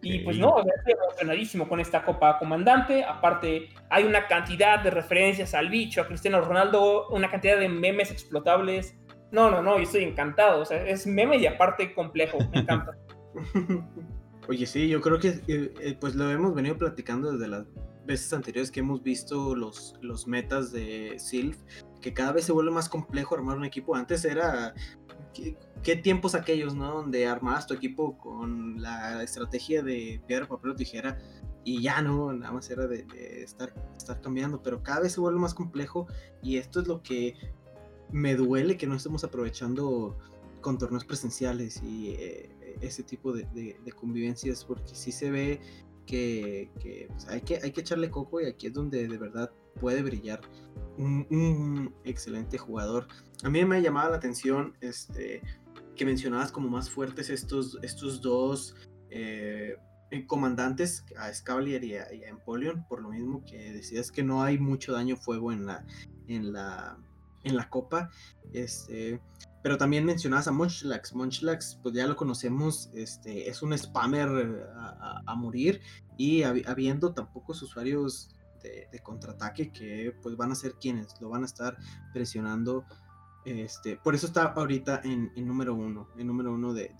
[0.00, 3.04] Y pues no, estoy emocionadísimo con esta Copa Comandante.
[3.04, 8.10] Aparte, hay una cantidad de referencias al bicho, a Cristiano Ronaldo, una cantidad de memes
[8.10, 8.96] explotables.
[9.30, 10.60] No, no, no, yo estoy encantado.
[10.62, 12.38] O sea, es meme y aparte complejo.
[12.52, 12.96] Me encanta.
[14.48, 17.66] Oye, sí, yo creo que eh, eh, pues lo hemos venido platicando desde las
[18.04, 21.58] veces anteriores que hemos visto los, los metas de Sylph,
[22.00, 23.94] que cada vez se vuelve más complejo armar un equipo.
[23.94, 24.74] Antes era
[25.82, 26.92] ¿Qué, tiempos aquellos, ¿no?
[26.94, 31.18] Donde armabas tu equipo con la estrategia de piedra, papel o tijera
[31.64, 33.06] y ya no, nada más era de,
[33.42, 33.72] estar,
[34.22, 36.06] cambiando, pero cada vez se vuelve más complejo
[36.42, 37.34] y esto es lo que
[38.10, 40.18] me duele que no estemos aprovechando
[40.60, 45.60] con torneos presenciales y eh, ese tipo de, convivencias porque sí se ve
[46.06, 46.70] que,
[47.08, 50.40] pues, hay que hay que echarle coco y aquí es donde de verdad puede brillar
[50.98, 53.08] un, excelente jugador.
[53.42, 55.42] A mí me ha llamado la atención este,
[55.96, 58.74] que mencionabas como más fuertes estos, estos dos
[59.10, 59.76] eh,
[60.26, 64.92] comandantes, a Scavalier y a, Empoleon, por lo mismo que decías que no hay mucho
[64.92, 65.84] daño fuego en la,
[66.28, 66.98] en la,
[67.44, 68.10] en la copa.
[68.52, 69.20] Este,
[69.62, 71.14] pero también mencionabas a Munchlax.
[71.14, 75.80] Munchlax, pues ya lo conocemos, este, es un spammer a, morir
[76.18, 78.28] y habiendo tan pocos usuarios
[78.62, 81.76] de, contraataque que pues van a ser quienes lo van a estar
[82.12, 82.84] presionando.
[83.44, 86.94] Este, por eso está ahorita en, número uno, en número uno de,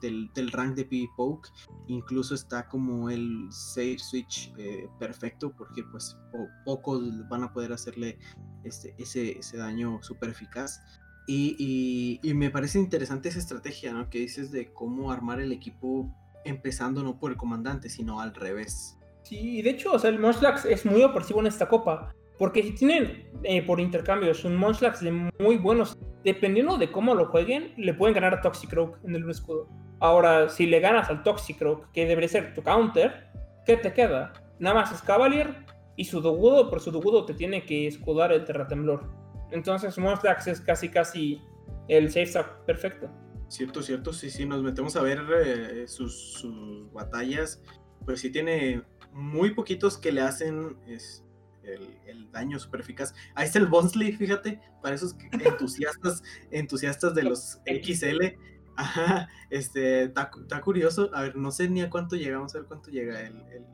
[0.00, 1.48] del, rank de PvP Poke.
[1.88, 6.16] Incluso está como el save switch eh, perfecto porque pues
[6.64, 8.18] pocos van a poder hacerle
[8.62, 10.80] este, ese, ese daño súper eficaz.
[11.26, 14.10] Y, y, me parece interesante esa estrategia ¿no?
[14.10, 16.14] que dices de cómo armar el equipo
[16.44, 18.98] empezando no por el comandante, sino al revés.
[19.24, 22.14] Sí, de hecho, o sea, el Munchlax es muy opresivo en esta copa.
[22.38, 27.26] Porque si tienen eh, por intercambios un Munchlax de muy buenos, dependiendo de cómo lo
[27.26, 29.68] jueguen, le pueden ganar a Toxicroak en el escudo.
[30.00, 33.28] Ahora, si le ganas al Toxicroak, que debería ser tu counter,
[33.64, 34.32] ¿qué te queda?
[34.58, 35.64] Nada más es Cavalier
[35.96, 39.08] y su Dogudo, por su Dogudo te tiene que escudar el Terratemblor.
[39.52, 41.40] Entonces, Munchlax es casi casi
[41.88, 43.08] el safe stack perfecto.
[43.48, 47.62] Cierto, cierto, sí, sí, nos metemos a ver eh, sus, sus batallas,
[48.04, 48.82] pues sí tiene
[49.14, 51.24] muy poquitos que le hacen es,
[51.62, 53.14] el, daño super eficaz.
[53.34, 58.36] Ahí está el Bonsley, fíjate, para esos entusiastas, entusiastas de los XL.
[58.76, 61.10] Ajá, este, está, curioso.
[61.14, 63.64] A ver, no sé ni a cuánto llegamos, a ver cuánto llega el, el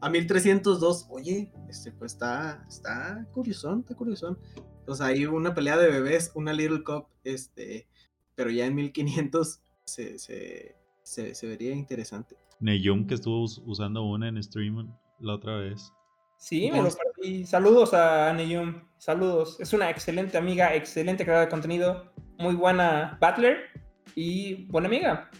[0.00, 1.06] a 1302.
[1.08, 4.38] Oye, este, pues está, está curiosón, está curiosón.
[4.80, 7.86] Entonces hay una pelea de bebés, una Little Cup, este,
[8.34, 12.36] pero ya en 1500 se, se, se, se vería interesante.
[12.60, 15.92] Neyum que estuvo usando una en stream la otra vez.
[16.36, 17.44] Sí, me lo perdí.
[17.44, 18.82] Saludos a Neyum.
[18.98, 19.58] Saludos.
[19.60, 23.58] Es una excelente amiga, excelente creadora de contenido, muy buena battler
[24.14, 25.30] y buena amiga.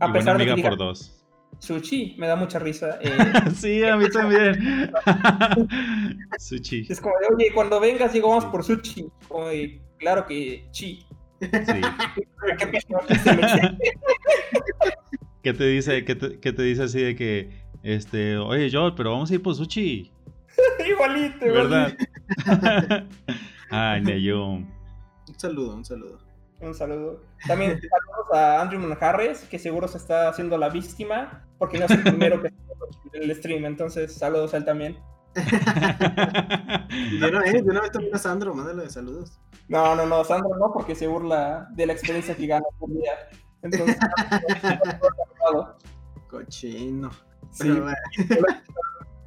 [0.00, 1.14] A pesar de que por dos.
[1.60, 2.98] Sushi, me da mucha risa.
[3.00, 3.10] Eh.
[3.54, 4.92] sí, a mí también.
[6.38, 6.86] sushi.
[6.88, 9.08] Es como de, oye, cuando vengas llegamos por sushi.
[9.28, 9.46] Como
[9.98, 11.04] claro que chi.
[11.40, 11.80] Sí.
[15.42, 17.50] ¿Qué te dice, qué te, te, dice así de que,
[17.82, 20.12] este, oye, yo, pero vamos a ir por sushi?
[20.88, 21.96] igualito, ¿verdad?
[23.70, 24.68] Ay, Neyum.
[25.28, 26.18] Un saludo, un saludo.
[26.60, 27.22] Un saludo.
[27.46, 31.92] También saludos a Andrew Monjarres, que seguro se está haciendo la víctima, porque no es
[31.92, 32.62] el primero que está
[33.12, 34.98] en el stream, entonces saludos a él también.
[35.34, 39.38] de una vez, de una vez también a Sandro, mándale de saludos.
[39.68, 43.12] No, no, no, Sandro no, porque se burla de la experiencia que gana por día.
[43.62, 43.96] Entonces,
[46.28, 47.10] cochino.
[47.50, 47.72] Sí,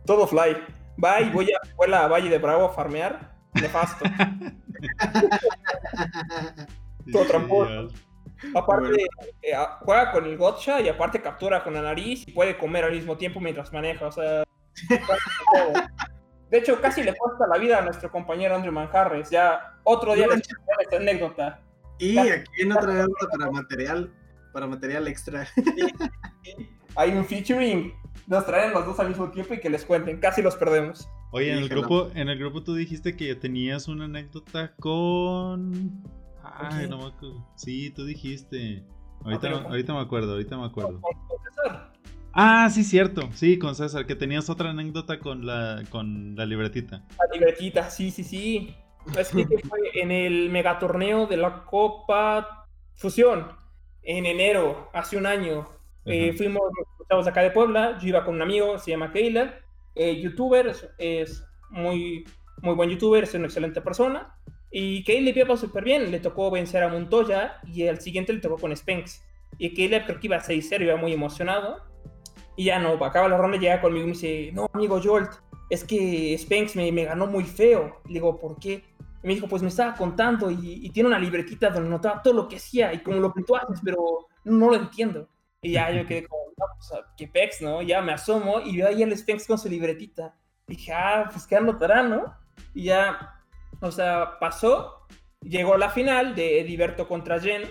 [0.05, 0.55] todo fly.
[1.03, 4.05] va y voy a, vuela a Valle de Bravo a farmear, nefasto.
[7.11, 7.89] Todo tramposo.
[8.55, 9.05] Aparte,
[9.41, 12.93] eh, juega con el gotcha y aparte captura con la nariz y puede comer al
[12.93, 14.07] mismo tiempo mientras maneja.
[14.07, 14.43] O sea,
[16.49, 19.29] de hecho, casi le cuesta la vida a nuestro compañero Andrew Manjarres.
[19.29, 20.41] Ya otro día les
[20.79, 21.61] esta anécdota.
[21.99, 24.11] Y aquí viene otra anécdota para material,
[24.51, 25.47] para material extra.
[26.95, 27.93] Hay un featuring.
[28.27, 30.19] Nos traen los dos al mismo tiempo y que les cuenten.
[30.19, 31.09] Casi los perdemos.
[31.31, 36.03] Oye, en el grupo, en el grupo tú dijiste que tenías una anécdota con.
[36.43, 37.47] Ay, no me acuerdo.
[37.55, 38.83] Sí, tú dijiste.
[39.23, 41.01] Ahorita, ahorita me acuerdo, ahorita me acuerdo.
[42.33, 43.29] Ah, sí, cierto.
[43.33, 47.03] Sí, con César, que tenías otra anécdota con la, con la libretita.
[47.19, 48.75] La libretita, sí, sí, sí.
[49.17, 53.47] Es que fue en el megatorneo de la Copa Fusión,
[54.03, 55.67] en enero, hace un año.
[56.05, 56.63] Eh, fuimos,
[56.99, 59.59] estamos acá de Puebla, yo iba con un amigo, se llama Keila,
[59.95, 62.25] eh, youtuber, es, muy,
[62.61, 64.35] muy buen youtuber, es una excelente persona.
[64.71, 68.57] Y Caleb iba súper bien, le tocó vencer a Montoya y al siguiente le tocó
[68.57, 69.23] con Spanks.
[69.57, 71.83] Y Caleb creo que iba a 6-0, iba muy emocionado.
[72.55, 75.31] Y ya no, acaba la ronda, llega conmigo y me dice, no, amigo Jolt,
[75.69, 78.01] es que Spanks me, me ganó muy feo.
[78.07, 78.83] Le digo, ¿por qué?
[79.23, 82.55] Me dijo, pues me estaba contando y, tiene una libretita donde notaba todo lo que
[82.55, 85.29] hacía y como lo que tú haces, pero no lo entiendo.
[85.61, 87.81] Y ya yo quedé como, no, pues, qué pex, ¿no?
[87.81, 90.35] Ya me asomo y veo ahí al Spanks con su libretita.
[90.67, 92.35] Y dije, ah, pues qué anotará, ¿no?
[92.73, 93.41] Y ya
[93.81, 95.07] o sea, pasó,
[95.41, 97.63] llegó la final de Ediberto contra Jen,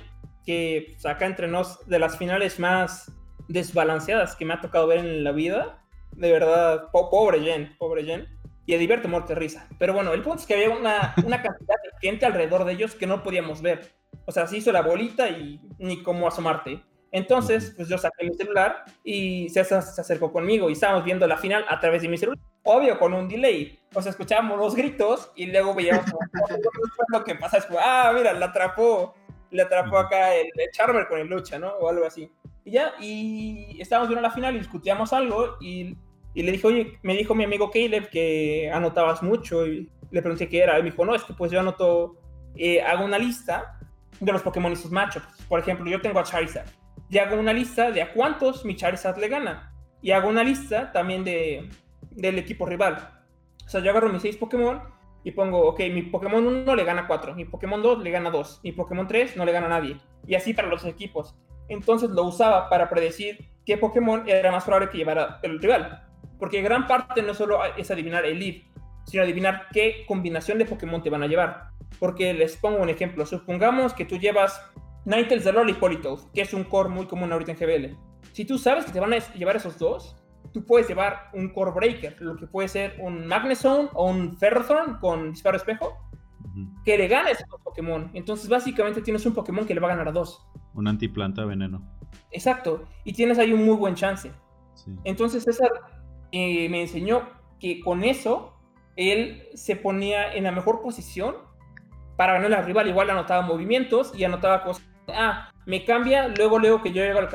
[0.44, 3.12] que saca entre nos de las finales más
[3.46, 5.84] desbalanceadas que me ha tocado ver en la vida.
[6.12, 8.39] De verdad, pobre Jen, pobre Jen.
[8.70, 9.66] Y Ediberto muerte risa.
[9.80, 12.94] Pero bueno, el punto es que había una, una cantidad de gente alrededor de ellos
[12.94, 13.96] que no podíamos ver.
[14.26, 16.80] O sea, se hizo la bolita y ni cómo asomarte.
[17.11, 21.37] Entonces, pues yo saqué mi celular y César se acercó conmigo y estábamos viendo la
[21.37, 22.38] final a través de mi celular.
[22.62, 23.76] Obvio, con un delay.
[23.92, 26.04] O sea, escuchábamos los gritos y luego veíamos
[27.09, 27.59] lo que pasa.
[27.59, 29.16] Es como, ah, mira, la atrapó.
[29.50, 31.72] Le atrapó acá el, Charmer con el lucha, ¿no?
[31.72, 32.30] O algo así.
[32.64, 35.96] Y ya, y estábamos viendo la final y discutíamos algo y,
[36.35, 40.49] y le dije, oye, me dijo mi amigo Caleb que anotabas mucho y le pregunté
[40.49, 40.79] qué era.
[40.79, 42.16] Y me dijo, no, es que pues yo anoto,
[42.57, 43.79] eh, hago una lista
[44.21, 45.23] de los Pokémon y sus machos.
[45.49, 46.69] Por ejemplo, yo tengo a Charizard
[47.09, 49.75] y hago una lista de a cuántos mi Charizard le gana.
[50.01, 51.69] Y hago una lista también de,
[52.11, 53.23] del equipo rival.
[53.66, 54.81] O sea, yo agarro mis 6 Pokémon
[55.25, 58.61] y pongo, ok, mi Pokémon 1 le gana 4, mi Pokémon 2 le gana 2,
[58.64, 59.97] mi Pokémon 3 no le gana a nadie.
[60.27, 61.35] Y así para los equipos.
[61.69, 66.10] Entonces lo usaba para predecir qué Pokémon era más probable que llevara el rival.
[66.40, 68.62] Porque gran parte no solo es adivinar el lead,
[69.05, 71.68] sino adivinar qué combinación de Pokémon te van a llevar.
[71.98, 73.26] Porque les pongo un ejemplo.
[73.26, 74.61] Supongamos que tú llevas
[75.05, 77.96] Ninetales de Politoed, que es un core muy común ahorita en GBL.
[78.33, 80.16] Si tú sabes que te van a llevar esos dos,
[80.53, 84.98] tú puedes llevar un core breaker, lo que puede ser un Magnezone o un Ferrothorn
[84.98, 85.96] con disparo espejo,
[86.85, 88.11] que le gane a esos Pokémon.
[88.14, 90.46] Entonces, básicamente tienes un Pokémon que le va a ganar a dos.
[90.74, 91.83] Un antiplanta veneno.
[92.31, 94.31] Exacto, y tienes ahí un muy buen chance.
[95.05, 95.70] Entonces, César
[96.33, 98.55] eh, me enseñó que con eso
[98.97, 101.37] él se ponía en la mejor posición
[102.16, 102.88] para ganar al rival.
[102.88, 107.29] Igual anotaba movimientos y anotaba cosas ah, me cambia, luego leo que yo llego al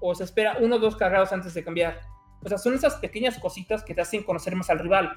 [0.00, 2.00] o se espera uno o dos cargados antes de cambiar.
[2.42, 5.12] O sea, son esas pequeñas cositas que te hacen conocer más al rival,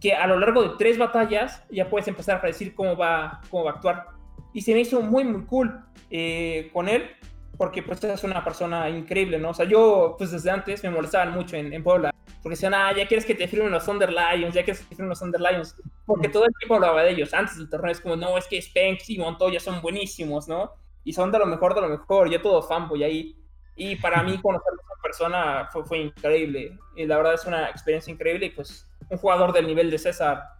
[0.00, 3.64] que a lo largo de tres batallas ya puedes empezar a predecir cómo va, cómo
[3.64, 4.06] va a actuar.
[4.52, 7.10] Y se me hizo muy, muy cool eh, con él,
[7.56, 9.50] porque pues es una persona increíble, ¿no?
[9.50, 12.10] O sea, yo pues desde antes me molestaban mucho en, Puebla,
[12.42, 14.96] porque decían, ah, ya quieres que te firmen los Thunder Lions, ya quieres que te
[14.96, 17.32] firmen los Thunder Lions, porque todo el tiempo hablaba de ellos.
[17.34, 20.72] Antes del torneo es como, no, es que Spanks y Montoya son buenísimos, ¿no?
[21.04, 22.30] y son de lo mejor de lo mejor.
[22.30, 23.36] Yo todo fanboy ahí.
[23.76, 26.78] Y para mí conocer a esa persona fue, fue increíble.
[26.96, 28.46] Y la verdad es una experiencia increíble.
[28.46, 30.54] Y pues un jugador del nivel de César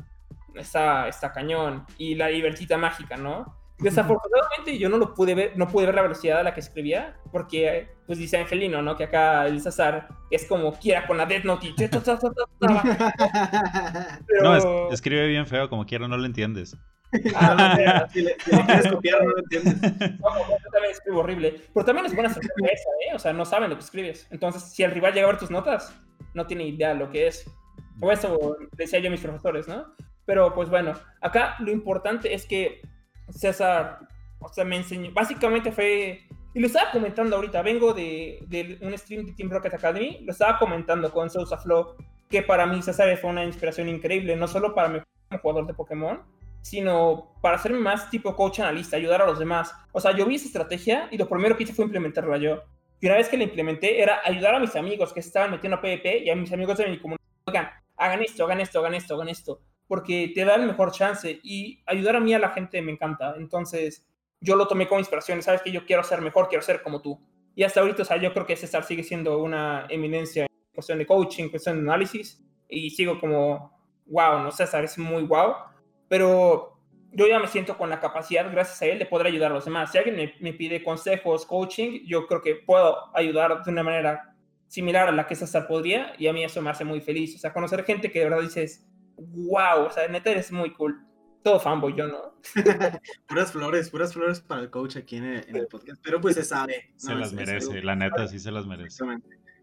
[0.54, 1.86] está, está cañón.
[1.96, 3.56] Y la libertita mágica, ¿no?
[3.78, 7.16] Desafortunadamente yo no lo pude ver, no pude ver la velocidad a la que escribía,
[7.32, 8.96] porque pues dice Angelino, ¿no?
[8.96, 11.74] Que acá el César es como quiera con la Death Note
[14.42, 16.76] No, escribe bien feo, como quiera no lo entiendes.
[17.34, 19.80] Ah, si, le, quieres copiar, no lo entiendes.
[20.20, 21.60] No, yo también escribo horrible.
[21.72, 23.14] Pero también es buena sorpresa, ¿eh?
[23.14, 24.26] O sea, no saben lo que escribes.
[24.30, 25.94] Entonces, si el rival llega a ver tus notas,
[26.34, 27.48] no tiene idea lo que es.
[28.00, 29.94] O eso decía yo a mis profesores, ¿no?
[30.26, 32.82] Pero pues bueno, acá lo importante es que
[33.30, 34.00] César,
[34.40, 35.12] o sea, me enseñó.
[35.12, 36.26] Básicamente fue.
[36.54, 37.62] Y lo estaba comentando ahorita.
[37.62, 40.20] Vengo de, de un stream de Team Rocket Academy.
[40.24, 41.96] Lo estaba comentando con Sousa Flow.
[42.28, 44.36] Que para mí César fue una inspiración increíble.
[44.36, 46.22] No solo para mí como jugador de Pokémon,
[46.64, 49.74] sino para hacerme más tipo coach analista, ayudar a los demás.
[49.92, 52.62] O sea, yo vi esa estrategia y lo primero que hice fue implementarla yo.
[53.00, 56.24] Y una vez que la implementé era ayudar a mis amigos que estaban metiendo PvP
[56.24, 57.20] y a mis amigos de mi comunidad.
[57.44, 61.40] Oigan, hagan esto, hagan esto, hagan esto, hagan esto, porque te da el mejor chance
[61.42, 63.34] y ayudar a mí a la gente me encanta.
[63.36, 64.06] Entonces,
[64.40, 67.20] yo lo tomé como inspiración, sabes que yo quiero ser mejor, quiero ser como tú.
[67.54, 70.98] Y hasta ahorita, o sea, yo creo que César sigue siendo una eminencia en cuestión
[70.98, 75.54] de coaching, en cuestión de análisis, y sigo como, wow, no César es muy wow,
[76.08, 76.78] pero
[77.12, 79.64] yo ya me siento con la capacidad, gracias a él, de poder ayudar a los
[79.64, 79.92] demás.
[79.92, 84.34] Si alguien me, me pide consejos, coaching, yo creo que puedo ayudar de una manera
[84.66, 87.36] similar a la que César podría, y a mí eso me hace muy feliz.
[87.36, 88.84] O sea, conocer gente que de verdad dices,
[89.16, 91.04] wow, o sea, neta es muy cool.
[91.42, 92.34] Todo fanboy, yo no.
[93.28, 96.94] puras flores, puras flores para el coach aquí en el, podcast, pero pues se sabe.
[96.96, 99.04] Se las merece, la neta sí se las merece.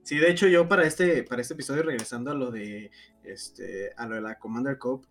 [0.03, 2.91] Sí, de hecho yo para este, para este episodio, regresando a lo de,
[3.23, 5.05] este, a lo de la Commander Cop,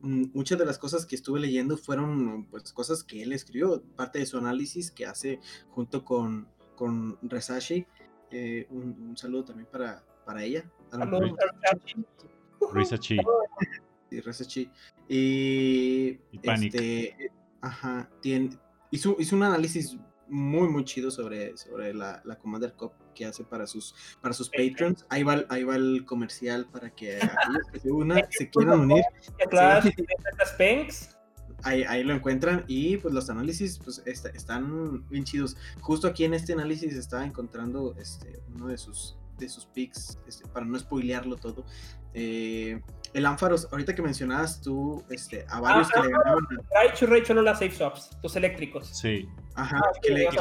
[0.00, 4.18] mm, muchas de las cosas que estuve leyendo fueron pues cosas que él escribió, parte
[4.18, 7.86] de su análisis que hace junto con, con Resashi.
[8.30, 10.70] Eh, un, saludo también para, para ella.
[12.72, 13.18] Resashi.
[14.14, 14.70] Sí, Resashi.
[15.08, 18.50] Y, y este, ajá, tiene,
[18.92, 19.96] hizo, hizo un análisis
[20.28, 24.48] muy, muy chido sobre, sobre la, la Commander Cup que hace para sus, para sus
[24.48, 25.04] patrons.
[25.08, 29.04] Ahí va, ahí va el comercial para que aquellos que se unan, se quieran unir.
[31.64, 35.56] Ahí, ahí, lo encuentran y pues los análisis pues están bien chidos.
[35.80, 40.46] Justo aquí en este análisis estaba encontrando este, uno de sus, de sus picks, este,
[40.48, 41.64] para no spoilearlo todo.
[42.12, 42.80] Eh,
[43.14, 46.44] el Ánfaros, ahorita que mencionabas tú este, a varios que le ganaban.
[46.74, 48.88] Raichu, Raichu no las safe swaps, tus eléctricos.
[48.88, 49.28] Sí.
[49.54, 50.36] Ajá, ah, que, le, que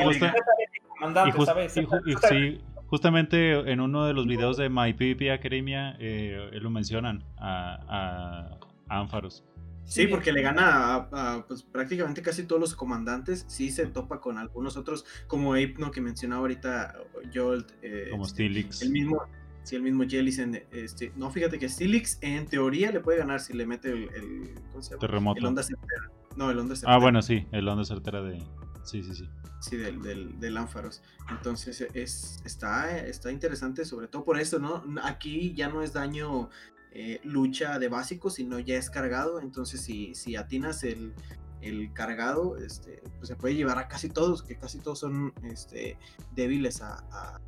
[2.05, 7.23] y, sí, justamente en uno de los videos de My PvP Academia eh, lo mencionan
[7.37, 8.57] a,
[8.89, 9.43] a, Ánfaros.
[9.85, 13.45] Sí, porque le gana a, pues, prácticamente casi todos los comandantes.
[13.49, 16.95] Sí se topa con algunos otros, como Hypno que mencionaba ahorita
[17.33, 17.71] Jolt.
[17.81, 18.81] Eh, como este, Stilix.
[18.81, 19.21] El mismo,
[19.63, 20.57] sí, el mismo Jellison.
[20.71, 24.53] Este, no, fíjate que Stilix en teoría le puede ganar si le mete el,
[24.99, 25.39] Terremoto.
[25.39, 26.11] El onda certera.
[26.35, 26.95] No, el onda certera.
[26.95, 28.39] Ah, bueno, sí, el onda certera de.
[28.83, 29.29] Sí, sí, sí
[29.63, 31.01] sí, del, del, del Ánfaros.
[31.29, 34.83] Entonces es, está, está interesante, sobre todo por eso, ¿no?
[35.03, 36.49] Aquí ya no es daño
[36.91, 39.39] eh, lucha de básico, sino ya es cargado.
[39.39, 41.13] Entonces, si, si atinas el,
[41.61, 45.97] el cargado, este, pues se puede llevar a casi todos, que casi todos son este,
[46.35, 47.39] débiles a, a,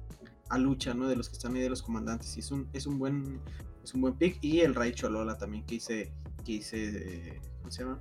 [0.57, 1.07] lucha, ¿no?
[1.07, 2.35] De los que están ahí de los comandantes.
[2.37, 3.41] Y es un, es un buen,
[3.83, 4.37] es un buen pick.
[4.41, 7.99] Y el Ray Cholola también que hice, que hice, ¿cómo se llama?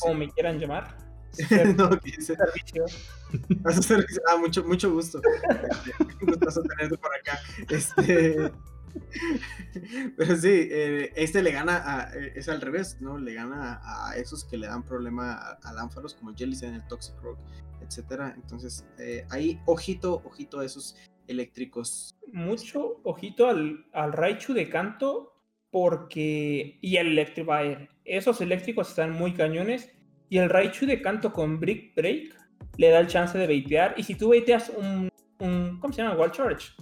[0.00, 0.96] como me quieran llamar.
[1.76, 2.36] no, dice.
[3.82, 4.22] Servicio.
[4.28, 5.20] Ah, mucho, mucho gusto.
[6.20, 7.40] gusto tenerte por acá.
[7.68, 8.52] Este.
[10.16, 13.18] Pero sí, eh, este le gana a, eh, es al revés, ¿no?
[13.18, 17.38] Le gana a, esos que le dan problema a, Lánfaros como Jellicent, el Toxic Rock,
[17.80, 18.34] etcétera.
[18.36, 22.16] Entonces, eh, ahí, ojito, ojito a esos eléctricos.
[22.32, 25.32] Mucho ojito al, al Raichu de canto,
[25.70, 26.78] porque.
[26.80, 27.88] y el Electrify.
[28.04, 29.90] Esos eléctricos están muy cañones
[30.28, 32.36] y el Raichu de canto con Brick Break
[32.76, 33.94] le da el chance de baitear.
[33.96, 36.16] Y si tú baiteas un, un ¿cómo se llama?
[36.16, 36.72] Wall Charge.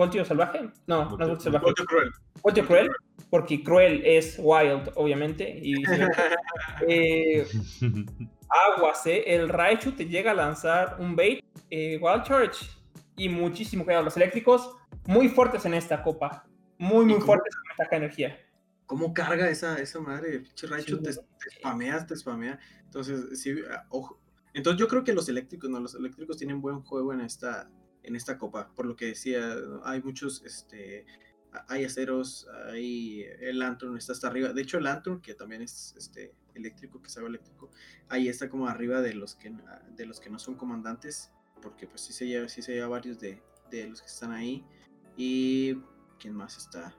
[0.00, 0.70] ¿Voltio salvaje?
[0.86, 1.64] No, no es Voltio salvaje.
[1.66, 2.10] Voltio cruel.
[2.42, 2.90] Voltio cruel,
[3.28, 5.60] porque cruel es wild, obviamente.
[5.62, 5.74] Y,
[6.88, 7.46] eh,
[8.48, 9.24] aguas, ¿eh?
[9.26, 12.66] El Raichu te llega a lanzar un bait, eh, Wild Charge,
[13.18, 14.04] y muchísimo cuidado.
[14.04, 14.74] Los eléctricos
[15.06, 16.46] muy fuertes en esta copa.
[16.78, 18.38] Muy, muy fuertes con esta energía.
[18.86, 20.44] ¿Cómo carga esa, esa madre?
[20.62, 22.58] Raichu te, te spameas, te spamea.
[22.86, 24.18] Entonces, sí, ah, ojo.
[24.54, 27.68] Entonces yo creo que los eléctricos, no, los eléctricos tienen buen juego en esta,
[28.02, 28.72] en esta copa.
[28.74, 31.06] Por lo que decía, hay muchos, este,
[31.68, 34.52] hay aceros, hay el Lantern está hasta arriba.
[34.52, 37.70] De hecho, el Lantern, que también es este eléctrico, que sabe eléctrico,
[38.08, 39.52] ahí está como arriba de los que
[39.96, 41.30] de los que no son comandantes.
[41.62, 44.64] Porque pues sí se lleva, sí se lleva varios de, de los que están ahí.
[45.16, 45.74] Y
[46.18, 46.94] quién más está.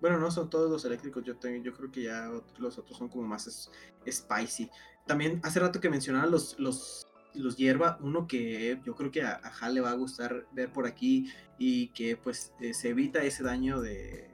[0.00, 3.08] Bueno, no son todos los eléctricos, yo, tengo, yo creo que ya los otros son
[3.08, 3.70] como más
[4.06, 4.70] spicy
[5.06, 9.34] también hace rato que mencionaba los, los, los hierba, uno que yo creo que a,
[9.34, 13.42] a le va a gustar ver por aquí y que pues eh, se evita ese
[13.42, 14.30] daño de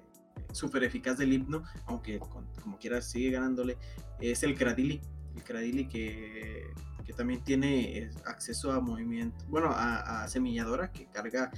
[0.53, 3.77] súper eficaz del hipno, aunque como quiera sigue ganándole,
[4.21, 5.01] es el Cradili.
[5.37, 6.65] El Cradili que,
[7.05, 11.51] que también tiene eh, acceso a movimiento, bueno, a, semilladora que carga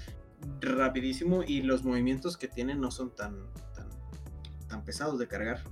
[0.61, 3.36] rapidísimo y los movimientos que tiene no son tan,
[3.74, 3.88] tan,
[4.68, 5.62] tan pesados de cargar.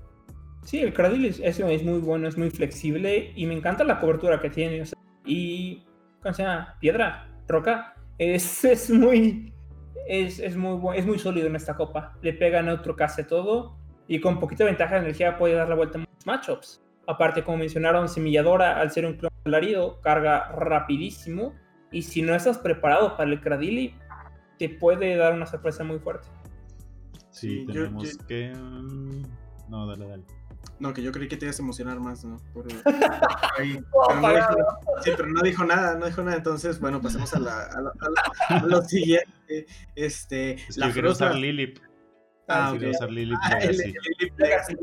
[0.65, 4.41] Sí, el Cradle es, es, muy bueno, es muy flexible y me encanta la cobertura
[4.41, 4.85] que tiene.
[5.25, 5.85] Y,
[6.23, 6.77] ¿cómo se llama?
[6.81, 9.53] Piedra, roca, es, es muy,
[10.09, 12.17] es, es, muy, es muy sólido en esta copa.
[12.23, 15.99] Le pega neutro casi todo y con poquita ventaja de energía puede dar la vuelta
[15.99, 16.83] a muchos matchups.
[17.07, 21.55] Aparte, como mencionaron, Semilladora, al ser un clon alarido, carga rapidísimo.
[21.91, 23.95] Y si no estás preparado para el Cradili,
[24.59, 26.29] te puede dar una sorpresa muy fuerte.
[27.31, 28.53] Sí, tenemos que.
[28.55, 29.23] Mm,
[29.69, 30.25] no, dale, dale.
[30.81, 32.39] No, que yo creí que te ibas a emocionar más, ¿no?
[32.55, 32.67] Por...
[33.59, 33.79] Ahí,
[34.09, 34.57] pero no dijo,
[35.05, 36.39] sí, pero no dijo nada, no dijo nada.
[36.39, 37.63] Entonces, bueno, pasemos a, la,
[38.49, 39.67] a, a, lo siguiente.
[39.95, 41.79] Este, es la yo quiero usar Lilip.
[42.49, 43.59] Ah, quiero usar Lilip ah,
[44.39, 44.75] Legacy.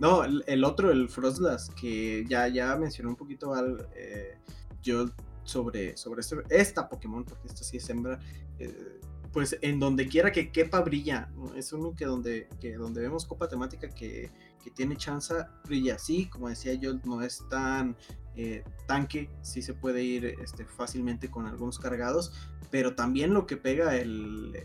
[0.00, 4.38] no, el, otro, el Frostlass, que ya, ya mencionó un poquito al eh,
[4.82, 5.06] yo
[5.44, 8.18] sobre, sobre este, esta Pokémon, porque esta sí es hembra.
[8.58, 9.00] Eh,
[9.32, 11.30] pues en donde quiera que quepa brilla.
[11.56, 14.30] Es uno que donde, que donde vemos copa temática que,
[14.62, 15.98] que tiene chance, brilla.
[15.98, 17.96] Sí, como decía yo, no es tan
[18.36, 22.32] eh, tanque, sí se puede ir este, fácilmente con algunos cargados,
[22.70, 24.56] pero también lo que pega el,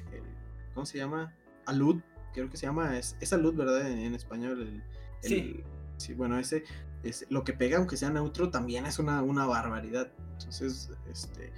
[0.74, 1.34] ¿cómo se llama?
[1.66, 2.02] Alud,
[2.34, 3.90] creo que se llama, es, es alud, ¿verdad?
[3.90, 4.84] En, español.
[5.22, 5.64] sí.
[5.98, 6.64] Sí, bueno, ese
[7.02, 10.12] es lo que pega, aunque sea neutro, también es una, una barbaridad.
[10.34, 11.52] Entonces, este,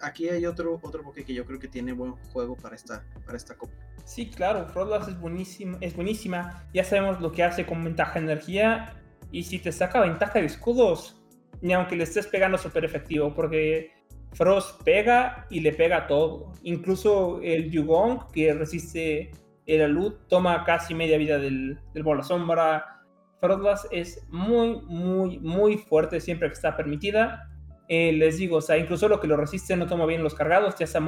[0.00, 3.36] aquí hay otro, otro Poké que yo creo que tiene buen juego para esta, para
[3.36, 3.74] esta copa.
[4.04, 6.66] Sí, claro, Frostlass es, buenísimo, es buenísima.
[6.72, 9.00] Ya sabemos lo que hace con ventaja de energía.
[9.30, 11.20] Y si te saca ventaja de escudos,
[11.60, 13.92] ni aunque le estés pegando súper efectivo, porque
[14.32, 16.52] Frost pega y le pega todo.
[16.62, 19.30] Incluso el Yugong, que resiste
[19.66, 23.00] el luz, toma casi media vida del, del bola sombra.
[23.40, 27.50] Frostlass es muy, muy, muy fuerte siempre que está permitida.
[27.88, 30.76] Eh, les digo, o sea, incluso lo que lo resiste no toma bien los cargados,
[30.78, 31.02] ya sea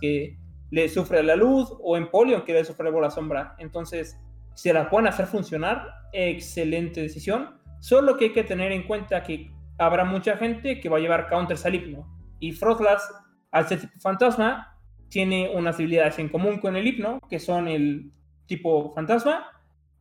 [0.00, 0.36] que
[0.70, 3.54] le sufre la luz o Empoleon que le sufre por la sombra.
[3.58, 4.18] Entonces,
[4.54, 7.58] si la pueden hacer funcionar, excelente decisión.
[7.80, 11.28] Solo que hay que tener en cuenta que habrá mucha gente que va a llevar
[11.28, 12.06] counters al hipno.
[12.40, 13.08] Y Frostlass,
[13.50, 14.76] al ser tipo fantasma,
[15.08, 18.12] tiene unas habilidades en común con el hipno, que son el
[18.46, 19.46] tipo fantasma,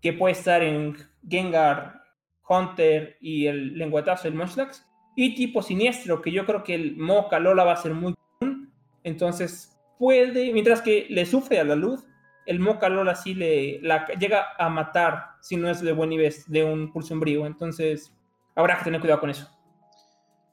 [0.02, 0.98] que puede estar en
[1.28, 2.02] Gengar,
[2.48, 4.87] Hunter y el lenguetazo, el Munchlax,
[5.20, 8.72] y tipo siniestro, que yo creo que el Moca Lola va a ser muy común.
[9.04, 12.06] Entonces puede, mientras que le sufre a la luz,
[12.46, 16.32] el Moca Lola sí le la, llega a matar si no es de buen nivel
[16.46, 17.48] de un pulso umbrío.
[17.48, 18.16] Entonces
[18.56, 19.50] habrá que tener cuidado con eso.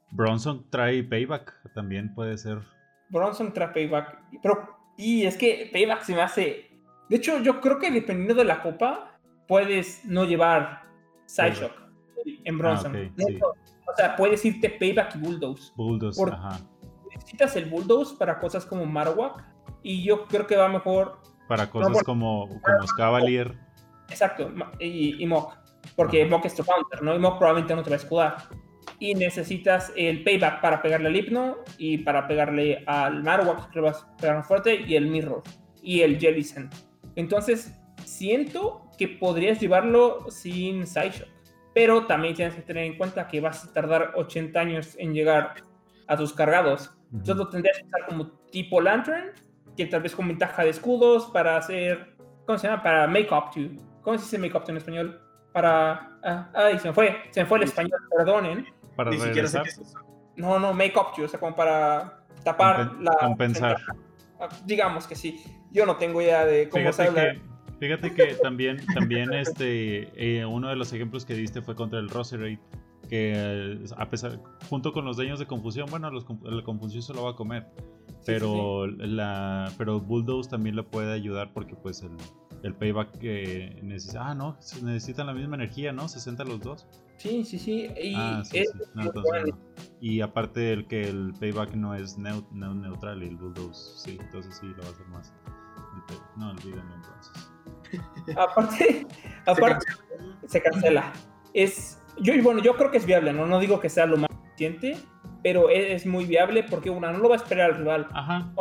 [0.09, 2.57] Bronson trae payback, también puede ser.
[3.09, 4.19] Bronson trae payback.
[4.41, 6.71] Pero, y es que payback se me hace.
[7.07, 10.85] De hecho, yo creo que dependiendo de la copa, puedes no llevar
[11.27, 11.73] Sideshock
[12.43, 12.95] en Bronson.
[12.95, 15.71] Ah, o sea, puedes irte Payback y Bulldoze.
[15.75, 16.59] Bulldoze, ajá.
[17.13, 19.43] Necesitas el Bulldoze para cosas como Marowak.
[19.83, 21.19] Y yo creo que va mejor.
[21.47, 23.57] Para cosas como, como Scavalier.
[24.09, 25.53] Exacto, y, y Mok.
[25.95, 27.15] Porque Mok es tu counter, ¿no?
[27.15, 28.37] Y Mok probablemente no te va a escudar.
[28.99, 33.85] Y necesitas el payback para pegarle al Hypno y para pegarle al Marowak, que lo
[33.85, 35.43] vas a pegar fuerte, y el Mirror
[35.81, 36.73] y el Jellicent.
[37.15, 41.34] Entonces, siento que podrías llevarlo sin Sideshock
[41.75, 45.55] pero también tienes que tener en cuenta que vas a tardar 80 años en llegar
[46.07, 46.97] a tus cargados.
[47.11, 49.31] Entonces lo tendrías que usar como tipo Lantern,
[49.75, 52.15] que tal vez con ventaja de escudos para hacer,
[52.45, 52.81] ¿cómo se llama?
[52.81, 53.83] Para make up to.
[54.03, 55.21] ¿Cómo se dice make up to en español?
[55.51, 56.17] Para...
[56.23, 58.65] Ah, ay, se me fue, se me fue el español, perdonen.
[58.95, 59.59] Para Ni siquiera sé
[60.37, 63.17] No, no, make up to, o sea, como para tapar la...
[63.19, 63.75] Compensar.
[64.39, 65.43] Ah, digamos que sí.
[65.71, 67.35] Yo no tengo idea de cómo se habla.
[67.79, 72.09] Fíjate que también, también este, eh, uno de los ejemplos que diste fue contra el
[72.09, 72.59] Roserate,
[73.09, 77.13] que eh, a pesar, junto con los daños de confusión, bueno, los, la confusión se
[77.13, 77.67] lo va a comer,
[78.25, 82.15] pero, La, pero Bulldoze también le puede ayudar porque pues el,
[82.63, 86.07] el payback que necesita, ah, no, necesitan la misma energía, ¿no?
[86.07, 86.87] 60 los dos.
[87.17, 87.87] Sí, sí, sí.
[88.01, 88.43] Y, ah,
[90.01, 94.67] y aparte el que el payback no es neutral y el Bulldoze, sí, entonces sí
[94.67, 95.33] lo va a hacer más.
[96.37, 97.54] no, olvídenlo entonces.
[98.37, 99.07] aparte,
[99.45, 99.85] aparte
[100.47, 101.13] se cancela.
[101.53, 103.45] Es, yo, bueno, yo creo que es viable, ¿no?
[103.45, 104.97] No digo que sea lo más eficiente,
[105.43, 108.07] pero es, muy viable porque una no lo va a esperar al rival.
[108.13, 108.51] Ajá.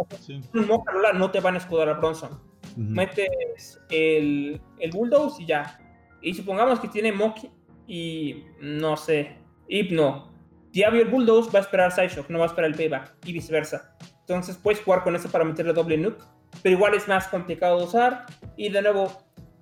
[1.14, 2.40] no te van a escudar a Bronson.
[2.76, 5.78] Metes el, el Bulldoze y ya.
[6.20, 7.50] Y supongamos que tiene Moki
[7.86, 9.36] y no sé,
[9.68, 10.32] Hypno.
[10.72, 13.96] Diablo el Bulldoze va a esperar Sideshock, no va a esperar el payback y viceversa.
[14.20, 16.24] Entonces puedes jugar con eso para meterle doble nuke
[16.62, 18.26] pero igual es más complicado de usar.
[18.56, 19.12] Y de nuevo,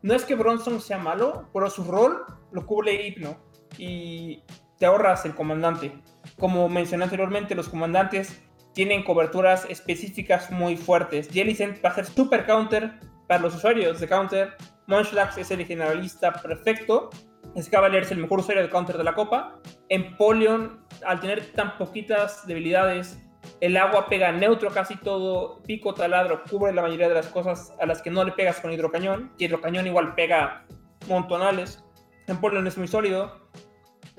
[0.02, 3.36] no es que Bronson sea malo, pero su rol lo cubre Hypno
[3.78, 4.42] y
[4.78, 5.92] te ahorras el comandante.
[6.38, 8.42] Como mencioné anteriormente, los comandantes
[8.74, 11.28] tienen coberturas específicas muy fuertes.
[11.30, 14.56] Jellicent va a ser super counter para los usuarios de counter.
[14.86, 17.10] Munchlax es el generalista perfecto.
[17.60, 19.60] Scavalier es el mejor usuario de counter de la copa.
[19.88, 23.21] Empoleon, al tener tan poquitas debilidades,
[23.62, 27.86] el agua pega neutro casi todo, pico, taladro, cubre la mayoría de las cosas a
[27.86, 30.66] las que no le pegas con hidrocañón, y hidrocañón igual pega
[31.06, 31.84] montonales.
[32.26, 33.48] Empoleon es muy sólido.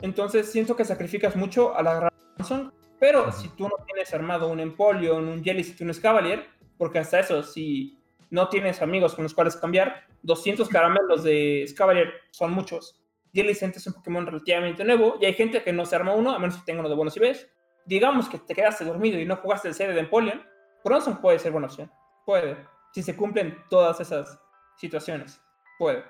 [0.01, 4.61] Entonces siento que sacrificas mucho a la razón, pero si tú no tienes armado un
[4.61, 6.45] Empoleon, un Jellicent, un Scavalier,
[6.77, 12.13] porque hasta eso, si no tienes amigos con los cuales cambiar, 200 caramelos de Scavalier
[12.31, 13.03] son muchos.
[13.33, 16.39] Jellicent es un Pokémon relativamente nuevo y hay gente que no se arma uno, a
[16.39, 17.49] menos que tenga uno de buenos ves
[17.85, 20.41] Digamos que te quedaste dormido y no jugaste el serie de Empoleon,
[20.83, 21.91] Bronson puede ser buena opción.
[22.25, 22.57] Puede.
[22.91, 24.39] Si se cumplen todas esas
[24.77, 25.41] situaciones.
[25.77, 26.03] Puede.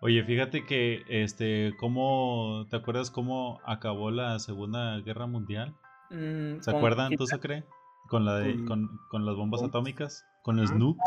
[0.00, 5.74] Oye, fíjate que, este, ¿cómo, ¿te acuerdas cómo acabó la Segunda Guerra Mundial?
[6.10, 7.16] Mm, ¿Se acuerdan?
[7.16, 7.64] ¿Tú se cree?
[8.08, 11.02] Con la de, con, con, las bombas atómicas, con los nukes.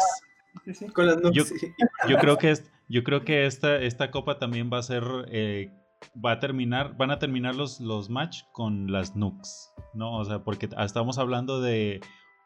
[0.94, 1.54] Con las nukes.
[2.08, 5.72] Yo, creo que es, yo creo que esta, esta copa también va a ser, eh,
[6.24, 10.18] va a terminar, van a terminar los, los match con las nukes, ¿no?
[10.18, 12.02] O sea, porque estamos hablando de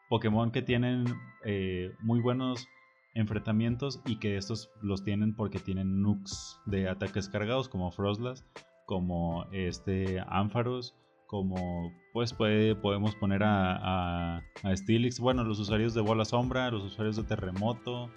[0.10, 1.06] Pokémon que tienen
[1.46, 2.68] eh, muy buenos
[3.16, 8.46] enfrentamientos y que estos los tienen porque tienen nukes de ataques cargados como Frostlass,
[8.86, 10.96] como este Ampharos,
[11.28, 16.84] como pues puede, podemos poner a, a, Steelix, bueno, los usuarios de bola sombra, los
[16.84, 18.10] usuarios de terremoto.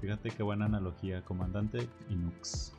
[0.00, 2.75] Fíjate qué buena analogía, comandante y nukes.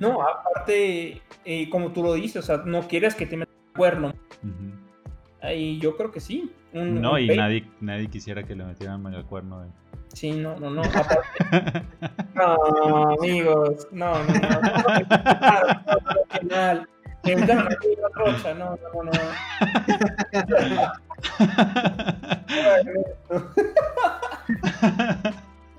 [0.00, 4.14] No, aparte, eh, como tú lo dices, o sea, no quieres que te metan cuerno.
[5.54, 6.52] Y yo creo que sí.
[6.72, 9.64] no, y nadie, nadie quisiera que le metieran megacuerno.
[9.64, 9.68] Eh.
[10.12, 10.82] Sí, no, no, no.
[12.34, 13.86] no, amigos.
[13.92, 14.48] No, no, no.
[16.42, 16.74] no,
[17.34, 17.58] no,
[18.54, 19.12] no, no, no.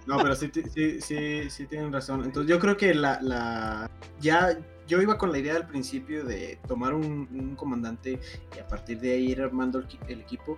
[0.09, 2.23] No, pero sí, sí, sí, sí tienen razón.
[2.23, 4.57] Entonces yo creo que la, la ya
[4.87, 8.19] yo iba con la idea al principio de tomar un, comandante
[8.55, 10.57] y a partir de ahí ir armando el, equipo,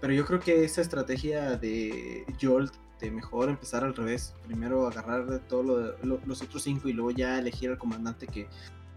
[0.00, 5.26] pero yo creo que esa estrategia de Jolt de mejor empezar al revés, primero agarrar
[5.26, 8.48] de todos los otros cinco y luego ya elegir al comandante que,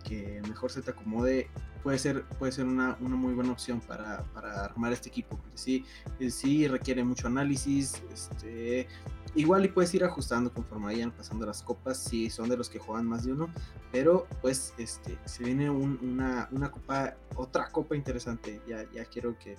[0.04, 1.47] que mejor se te acomode,
[1.84, 5.58] puede ser, puede ser una, una muy buena opción para, para, armar este equipo, porque
[5.58, 5.86] sí,
[6.30, 8.88] sí requiere mucho análisis, este,
[9.34, 12.80] Igual y puedes ir ajustando conforme vayan pasando las copas, si son de los que
[12.80, 13.50] juegan más de uno,
[13.92, 19.56] pero pues este se viene una, una copa, otra copa interesante, ya, ya quiero que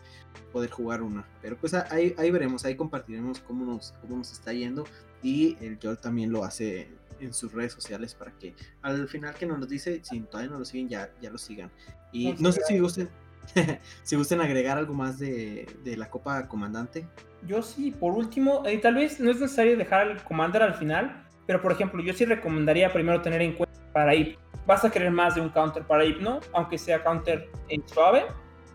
[0.53, 4.53] poder jugar una, pero pues ahí, ahí veremos, ahí compartiremos cómo nos, cómo nos está
[4.53, 4.85] yendo
[5.23, 9.47] y el Joel también lo hace en sus redes sociales para que al final que
[9.47, 11.71] nos lo dice, si todavía no lo siguen, ya, ya lo sigan.
[12.13, 13.09] Y no sé si gusten,
[14.03, 17.07] si gusten agregar algo más de, la Copa Comandante.
[17.47, 21.25] Yo sí, por último, eh, tal vez no es necesario dejar al Commander al final,
[21.47, 24.39] pero por ejemplo, yo sí recomendaría primero tener en cuenta para IP.
[24.67, 26.41] Vas a querer más de un counter para ¿no?
[26.53, 28.25] aunque sea counter en suave,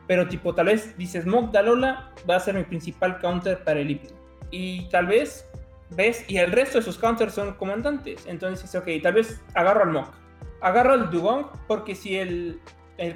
[0.05, 3.91] pero tipo, tal vez dices, Mog Dalola va a ser mi principal counter para el
[3.91, 4.09] hipno.
[4.51, 5.45] Y tal vez
[5.91, 8.25] ves, y el resto de sus counters son comandantes.
[8.25, 10.11] Entonces, ok, tal vez agarro al Mog.
[10.61, 12.59] Agarro al Dugong, porque si el,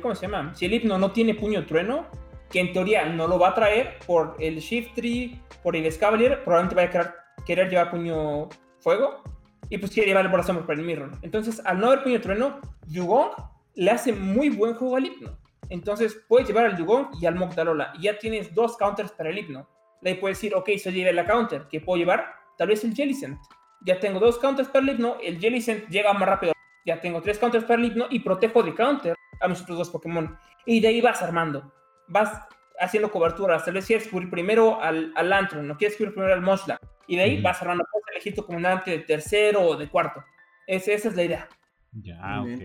[0.02, 0.54] ¿cómo se llama?
[0.56, 2.08] Si el hipno no tiene puño trueno,
[2.50, 6.44] que en teoría no lo va a traer por el Shift Tree, por el Scavalier,
[6.44, 9.24] probablemente va a querer, llevar puño fuego
[9.70, 11.12] y pues quiere llevar el Borazón para el Mirror.
[11.22, 13.32] Entonces, al no haber puño trueno, Dugong
[13.76, 15.38] le hace muy buen juego al hipno.
[15.70, 19.38] Entonces, puedes llevar al Dugong y al Mogdalola y ya tienes dos counters para el
[19.38, 19.68] hipno.
[20.02, 22.34] Le puedes decir, ok, se lleve la counter, que puedo llevar?
[22.58, 23.40] Tal vez el Jellicent.
[23.86, 26.54] Ya tengo dos counters para el hipno, el Jellicent llega más rápido.
[26.86, 29.90] Ya tengo tres counters para el hipno y protejo de counter a mis otros dos
[29.90, 30.38] Pokémon.
[30.66, 31.72] Y de ahí vas armando
[32.12, 32.44] vas
[32.80, 33.64] haciendo cobertura.
[33.64, 36.80] Tal vez quieres cubrir primero al, al Lantern, no quieres cubrir primero al Moshla.
[37.08, 40.24] Y de ahí vas armando, puedes elegir tu comandante de tercero o de cuarto.
[40.68, 41.50] esa es la idea.
[41.94, 42.62] Ya, ok.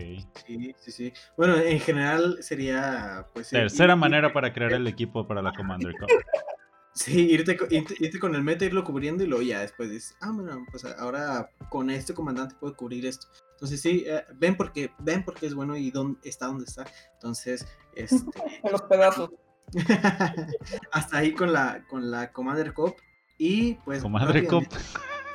[0.47, 1.13] Sí, sí, sí.
[1.37, 3.51] Bueno, en general sería, pues...
[3.51, 6.09] Tercera manera para crear el equipo para la Commander Cup.
[6.97, 7.59] Sí, irte,
[8.01, 11.47] irte, con el meta, irlo cubriendo y luego ya después dices, ah, bueno, pues ahora
[11.69, 13.27] con este comandante puedo cubrir esto.
[13.57, 16.85] Entonces sí, eh, ven porque ven porque es bueno y dónde está donde está.
[17.15, 18.17] Entonces, este
[18.63, 19.31] en los pedazos.
[20.93, 22.97] hasta ahí con la con la Commander Cop
[23.39, 24.65] y pues Commander Cop.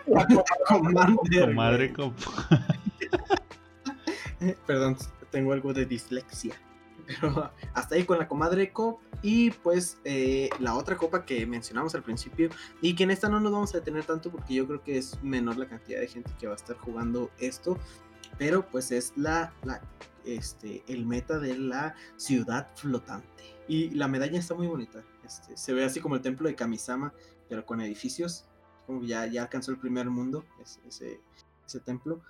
[0.68, 2.14] Commander, Commander Cop.
[4.66, 4.98] Perdón,
[5.32, 6.56] tengo algo de dislexia.
[7.08, 11.94] Pero hasta ahí con la comadre Cop y pues eh, la otra copa que mencionamos
[11.96, 12.50] al principio
[12.82, 15.22] y que en esta no nos vamos a detener tanto porque yo creo que es
[15.22, 17.78] menor la cantidad de gente que va a estar jugando esto,
[18.38, 19.54] pero pues es la,
[20.26, 23.28] este, el meta de la ciudad flotante.
[23.68, 25.04] Y la medalla está muy bonita.
[25.26, 27.14] Este, se ve así como el templo de Kamisama,
[27.48, 28.46] pero con edificios.
[28.86, 31.22] Como ya, ya alcanzó el primer mundo, ese,
[31.66, 32.22] ese templo.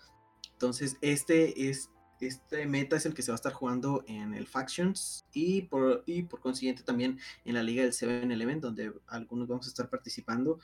[0.54, 1.90] Entonces, este es
[2.22, 6.04] este meta es el que se va a estar jugando en el Factions y por,
[6.06, 10.60] y por consiguiente también en la liga del 7-Eleven, donde algunos vamos a estar participando.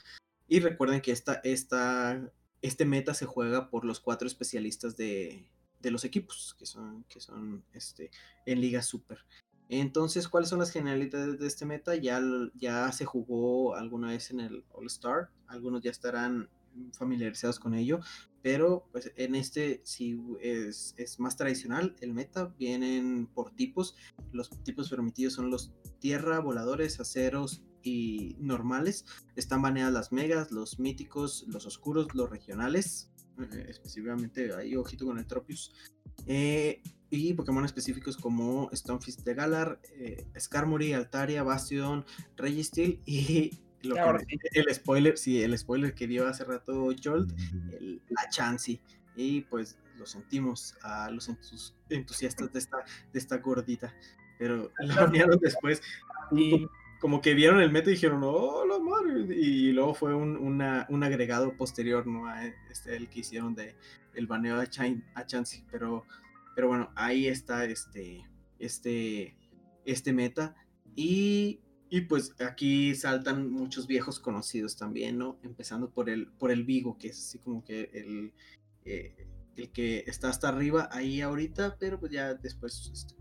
[0.48, 2.32] Y recuerden que esta, esta,
[2.62, 5.50] este meta se juega por los cuatro especialistas de,
[5.80, 8.12] de los equipos, que son, que son este,
[8.46, 9.20] en Liga Super.
[9.70, 11.96] Entonces, ¿cuáles son las generalidades de este meta?
[11.96, 12.22] Ya,
[12.56, 16.50] ya se jugó alguna vez en el All Star, algunos ya estarán
[16.94, 18.00] familiarizados con ello,
[18.42, 23.96] pero pues en este sí es, es, más tradicional el meta, vienen por tipos,
[24.32, 30.80] los tipos permitidos son los tierra, voladores, aceros y normales, están baneadas las megas, los
[30.80, 33.10] míticos, los oscuros, los regionales,
[33.40, 35.72] eh, específicamente ahí ojito con el Tropius,
[36.26, 43.52] eh, y Pokémon específicos como Stonefist de Galar, eh, Skarmory, Altaria, Bastion, Registeel y
[43.84, 43.96] lo
[44.54, 47.32] el spoiler, sí, el spoiler que dio hace rato Jolt,
[47.80, 48.82] el, la Chansey.
[49.16, 51.28] Y pues lo sentimos a los
[51.90, 52.78] entusiastas de esta,
[53.12, 53.96] de esta gordita.
[54.38, 55.82] Pero la unieron después.
[56.32, 56.68] Y
[57.00, 59.36] como que vieron el meta y dijeron, oh, la madre.
[59.36, 62.26] Y luego fue un, un agregado posterior, ¿no?
[62.72, 63.76] Este, el que hicieron de
[64.14, 64.68] el baneo a,
[65.16, 65.64] a Chansey.
[65.72, 66.06] Pero,
[66.56, 68.24] pero bueno, ahí está este,
[68.60, 69.36] este,
[69.86, 70.56] este meta.
[70.96, 75.40] Y y pues aquí saltan muchos viejos conocidos también, ¿no?
[75.44, 78.34] Empezando por el, por el Vigo, que es así como que el,
[78.84, 83.16] eh, el que está hasta arriba ahí ahorita, pero pues ya después este,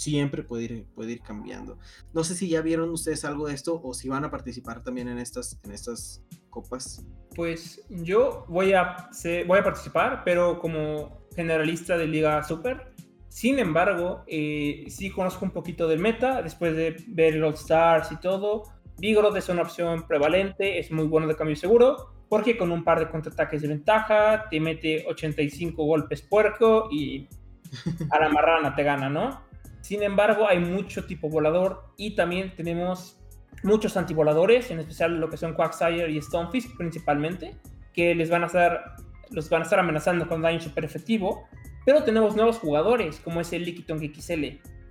[0.00, 1.78] siempre puede ir, puede ir cambiando.
[2.14, 5.08] No sé si ya vieron ustedes algo de esto o si van a participar también
[5.08, 7.04] en estas, en estas copas.
[7.36, 9.10] Pues yo voy a,
[9.46, 12.94] voy a participar, pero como generalista de Liga Super,
[13.28, 18.16] sin embargo, eh, sí conozco un poquito del meta, después de ver All Stars y
[18.16, 18.64] todo.
[18.98, 22.98] Vigoroth es una opción prevalente, es muy bueno de cambio seguro, porque con un par
[22.98, 27.28] de contraataques de ventaja te mete 85 golpes puerco y
[28.10, 29.49] a la marrana te gana, ¿no?
[29.80, 33.18] Sin embargo, hay mucho tipo volador y también tenemos
[33.62, 37.56] muchos antivoladores, en especial lo que son Quagsire y Stonefist principalmente,
[37.92, 38.96] que les van a estar,
[39.30, 41.46] los van a estar amenazando con daño super efectivo
[41.84, 44.44] pero tenemos nuevos jugadores, como es el Lickitung XL.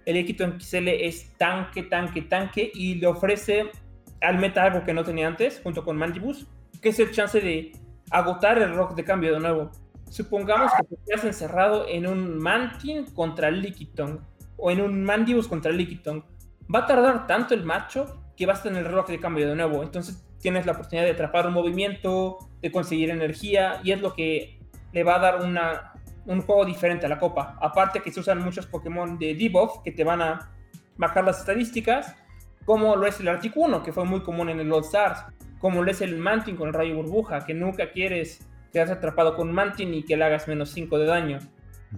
[0.05, 3.69] El Lickitung XL es tanque, tanque, tanque y le ofrece
[4.21, 6.47] al meta algo que no tenía antes, junto con Mandibus,
[6.81, 7.71] que es el chance de
[8.09, 9.71] agotar el rock de cambio de nuevo.
[10.09, 14.19] Supongamos que te has encerrado en un Mantin contra Lickitung
[14.59, 16.23] o en un Mandibus contra Lickitung.
[16.73, 19.47] Va a tardar tanto el macho que va a estar en el rock de cambio
[19.47, 19.83] de nuevo.
[19.83, 24.59] Entonces tienes la oportunidad de atrapar un movimiento, de conseguir energía y es lo que
[24.93, 25.93] le va a dar una,
[26.25, 27.57] un juego diferente a la copa.
[27.61, 30.51] Aparte que se usan muchos Pokémon de debuff que te van a
[30.97, 32.15] bajar las estadísticas,
[32.65, 35.25] como lo es el Articuno, que fue muy común en el All Stars,
[35.59, 39.51] como lo es el Mantin con el Rayo Burbuja, que nunca quieres quedarse atrapado con
[39.51, 41.39] Mantin y que le hagas menos 5 de daño.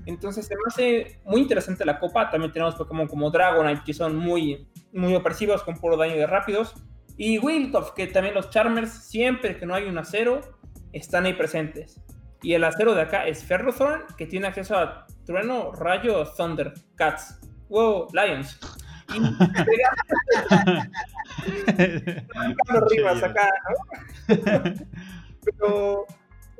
[0.05, 2.29] Entonces se me hace muy interesante la copa.
[2.29, 6.73] También tenemos Pokémon como Dragonite, que son muy, muy opresivos con puro daño de rápidos.
[7.17, 10.41] Y Wiltoff, que también los Charmers, siempre que no hay un acero,
[10.93, 12.01] están ahí presentes.
[12.41, 17.39] Y el acero de acá es Ferrothorn, que tiene acceso a Trueno, Rayo, Thunder, Cats.
[17.69, 18.59] Wow, Lions.
[19.13, 19.19] Y
[22.89, 23.75] rimas acá, ¿no?
[25.43, 26.05] Pero,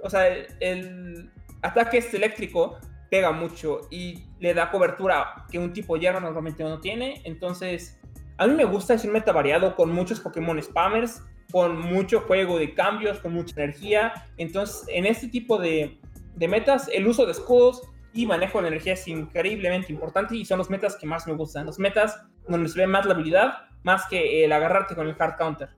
[0.04, 0.28] o sea,
[0.60, 2.78] el ataque este eléctrico
[3.12, 7.22] pega mucho y le da cobertura que un tipo hierro normalmente no tiene.
[7.26, 8.00] Entonces,
[8.38, 12.58] a mí me gusta, es un meta variado con muchos Pokémon spammers con mucho juego
[12.58, 14.14] de cambios, con mucha energía.
[14.38, 16.00] Entonces, en este tipo de,
[16.38, 17.82] metas, el uso de escudos
[18.14, 21.66] y manejo de energía es increíblemente importante y son los metas que más me gustan.
[21.66, 23.54] Los metas donde se ve más la habilidad,
[23.84, 25.70] más que el agarrarte con el hard counter.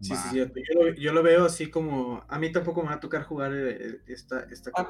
[0.00, 0.38] Sí, sí,
[0.98, 2.24] yo lo, veo así como.
[2.26, 4.88] A mí tampoco me va a tocar jugar eh, esta, esta ah,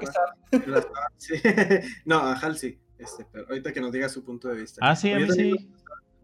[2.05, 2.79] No, a Halsey.
[2.97, 4.79] Este, pero ahorita que nos diga su punto de vista.
[4.83, 5.69] Ah, sí, a mí sí.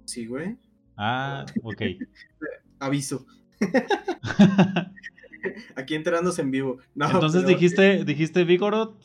[0.05, 0.57] Sí, güey.
[0.97, 1.83] Ah, ok.
[2.79, 3.27] Aviso.
[5.75, 6.79] Aquí enterándose en vivo.
[6.95, 9.01] Entonces dijiste, dijiste Vigoroth.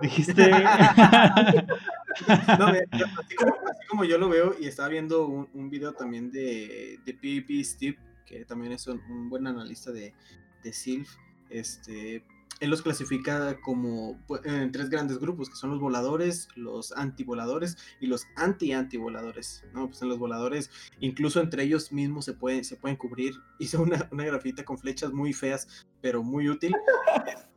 [0.00, 0.50] Dijiste.
[0.50, 0.56] no,
[2.66, 3.34] así,
[3.88, 7.98] como, yo lo veo, y estaba viendo un, video también de, de PvP Steve,
[8.28, 10.14] que también es un, buen analista de,
[10.62, 11.08] de Sylph.
[11.50, 12.24] Este,
[12.60, 17.76] él los clasifica como pues, en tres grandes grupos, que son los voladores, los antivoladores
[18.00, 19.64] y los anti-antivoladores.
[19.72, 19.88] ¿no?
[19.88, 23.34] Pues en los voladores, incluso entre ellos mismos se pueden, se pueden cubrir.
[23.58, 26.74] Hice una, una grafita con flechas muy feas, pero muy útil.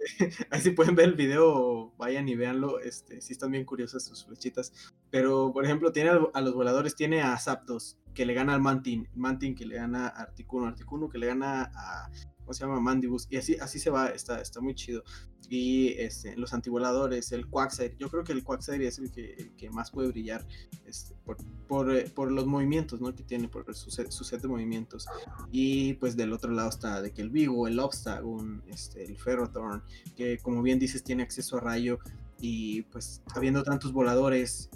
[0.01, 2.79] Este, ahí si pueden ver el video, vayan y véanlo.
[2.79, 4.93] Este, si están bien curiosas sus flechitas.
[5.09, 9.07] Pero, por ejemplo, tiene a los voladores, tiene a Zapdos, que le gana al Mantin,
[9.15, 12.09] Mantin que le gana a Articuno, Articuno que le gana a
[12.49, 12.79] se llama?
[12.79, 13.27] Mandibus.
[13.29, 15.03] Y así, así se va, está, está muy chido.
[15.49, 17.95] Y este, los antivoladores, el Quagsire.
[17.99, 20.45] Yo creo que el Quagsire es el que, que más puede brillar
[20.85, 21.37] este, por,
[21.67, 23.13] por, eh, por, los movimientos ¿no?
[23.13, 25.07] que tiene, por su set, su set, de movimientos.
[25.51, 29.83] Y pues del otro lado está de que el Vigo, el Obstagoon, este, el Ferrothorn,
[30.15, 31.99] que como bien dices tiene acceso a rayo.
[32.39, 34.69] Y pues habiendo tantos voladores,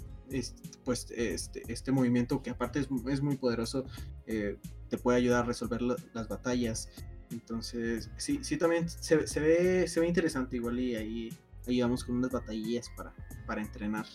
[0.84, 3.84] pues este, este movimiento que aparte es, es muy poderoso,
[4.26, 4.58] eh,
[4.88, 6.88] te puede ayudar a resolver las batallas.
[7.40, 12.32] Entonces, sí, sí también se, ve, se ve interesante igual y ahí, vamos con unas
[12.32, 13.14] batallillas para,
[13.46, 14.06] para entrenar.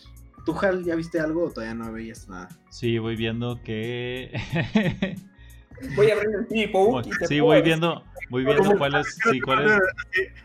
[0.44, 2.48] ¿Tú, Hal, ya viste algo o todavía no veías nada?
[2.70, 4.32] Sí, voy viendo que...
[5.96, 7.02] voy a abrir el tipo.
[7.28, 9.80] sí, voy viendo, voy viendo cuál es, sí, cuál es.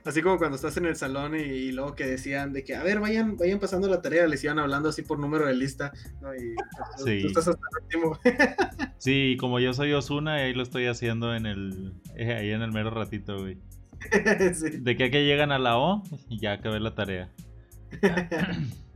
[0.05, 2.99] Así, como cuando estás en el salón y, luego que decían de que, a ver,
[2.99, 6.33] vayan, vayan pasando la tarea, les iban hablando así por número de lista, ¿no?
[6.33, 7.21] Y pues, sí.
[7.21, 8.19] tú estás hasta el último.
[8.97, 12.71] sí, como yo soy Osuna, ahí lo estoy haciendo en el, eh, ahí en el
[12.71, 13.57] mero ratito, güey.
[14.79, 17.29] De que, que llegan a la O y ya acabé la tarea.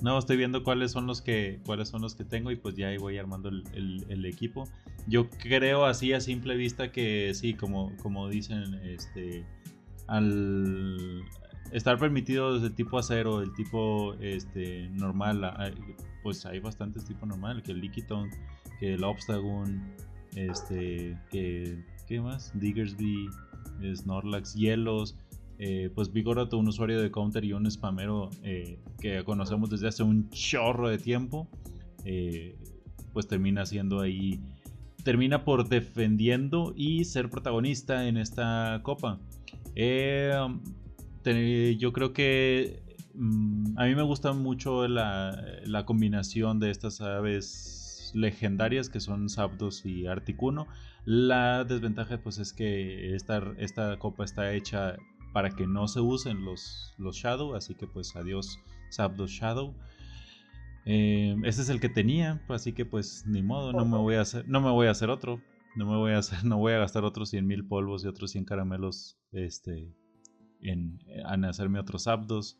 [0.00, 2.88] No, estoy viendo cuáles son los que cuáles son los que tengo y pues ya
[2.88, 4.68] ahí voy armando el, equipo.
[5.06, 9.44] Yo creo así a simple vista que sí, como, como dicen, este
[10.06, 11.24] al
[11.72, 15.74] estar permitido el tipo acero, el tipo este normal,
[16.22, 18.30] pues hay bastantes tipos normal, que el Liquiton,
[18.80, 19.82] que el Obstagoon,
[20.34, 22.52] este, que ¿qué más?
[22.54, 23.28] Diggersby,
[23.94, 25.16] Snorlax, Hielos,
[25.58, 30.02] eh, pues Vigoroto, un usuario de Counter y un spamero eh, que conocemos desde hace
[30.02, 31.48] un chorro de tiempo,
[32.04, 32.58] eh,
[33.12, 34.40] pues termina siendo ahí,
[35.04, 39.20] termina por defendiendo y ser protagonista en esta copa.
[39.76, 40.50] yo
[41.92, 42.82] creo que
[43.14, 49.86] mm, a mí me gusta mucho la, combinación de estas aves legendarias que son Zapdos
[49.86, 50.66] y Articuno.
[51.04, 54.96] La desventaja pues es que esta, esta copa está hecha
[55.34, 58.58] para que no se usen los, Shadow, así que pues adiós
[58.90, 59.74] Zapdos Shadow.
[60.86, 64.22] Eh, este es el que tenía, así que pues ni modo, no me voy a
[64.22, 65.40] hacer, no me voy a hacer otro.
[65.74, 68.30] No me voy a hacer, no voy a gastar otros 100 mil polvos y otros
[68.30, 69.92] 100 caramelos este,
[70.62, 71.00] en,
[71.44, 72.58] hacerme otros Zapdos.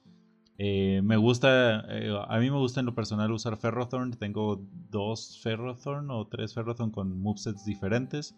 [0.59, 4.13] Eh, me gusta, eh, a mí me gusta en lo personal usar Ferrothorn.
[4.13, 8.37] Tengo dos Ferrothorn o tres Ferrothorn con movesets diferentes.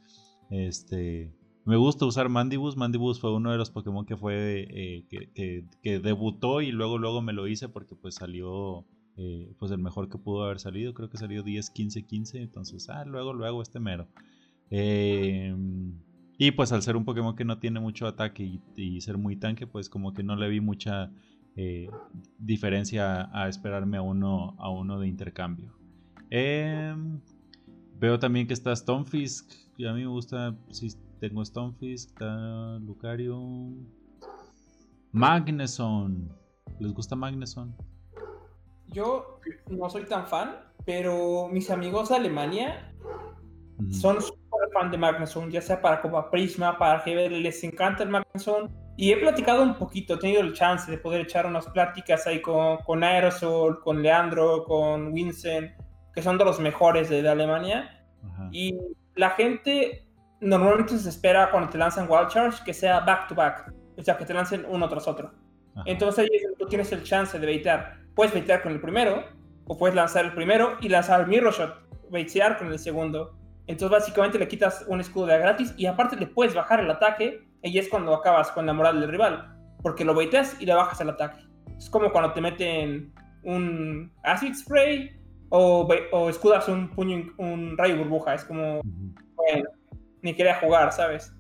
[0.51, 1.35] Este,
[1.67, 2.77] me gusta usar Mandibus.
[2.77, 7.33] Mandibus fue uno de los Pokémon que fue eh, que, debutó y luego luego me
[7.33, 8.87] lo hice porque pues salió
[9.17, 10.95] eh, pues el mejor que pudo haber salido.
[10.95, 12.41] Creo que salió 10, 15, 15.
[12.41, 14.07] Entonces, ah, luego luego este mero.
[14.71, 15.93] Em,
[16.39, 19.67] y pues al ser un Pokémon que no tiene mucho ataque y, ser muy tanque,
[19.67, 21.11] pues como que no le vi mucha
[21.57, 21.89] eh,
[22.39, 25.73] diferencia a esperarme a uno, a uno de intercambio.
[26.31, 27.21] Em,
[27.99, 29.53] veo también que está Stonefisk.
[29.79, 30.57] Y a mí me gusta,
[31.21, 32.21] tengo Stonefisk,
[32.81, 33.41] Lucario.
[35.13, 36.31] Magneson.
[36.79, 37.75] ¿Les gusta Magneson?
[38.89, 42.93] Yo no soy tan fan, pero mis amigos de Alemania
[43.91, 48.11] son súper fan de Magneson, ya sea para Copa Prisma, para que les encanta el
[48.11, 48.71] Magneson.
[48.99, 52.41] Y he platicado un poquito, he tenido el chance de poder echar unas pláticas ahí
[52.41, 55.73] con, con Aerosol, con Leandro, con Vincent,
[56.15, 58.07] que son de los mejores de, Alemania.
[58.51, 58.79] Y
[59.15, 60.06] la gente
[60.41, 64.17] normalmente se espera cuando te lanzan Wild Charge que sea back to back, o sea,
[64.17, 65.33] que te lancen uno tras otro.
[65.85, 66.29] Entonces
[66.59, 67.99] tú tienes el chance de baitear.
[68.15, 69.25] Puedes baitear con el primero,
[69.67, 73.37] o puedes lanzar el primero y lanzar el Mirror Shot, baitear con el segundo.
[73.67, 77.47] Entonces básicamente le quitas un escudo de gratis y aparte le puedes bajar el ataque
[77.63, 81.01] y es cuando acabas con la moral del rival, porque lo baiteas y le bajas
[81.01, 81.45] el ataque.
[81.77, 83.13] Es como cuando te meten
[83.43, 85.11] un Acid Spray
[85.51, 88.35] o, o escudas un puño, un rayo burbuja.
[88.35, 88.81] Es como,
[89.35, 89.69] bueno,
[90.27, 91.33] ni quería jugar, ¿sabes?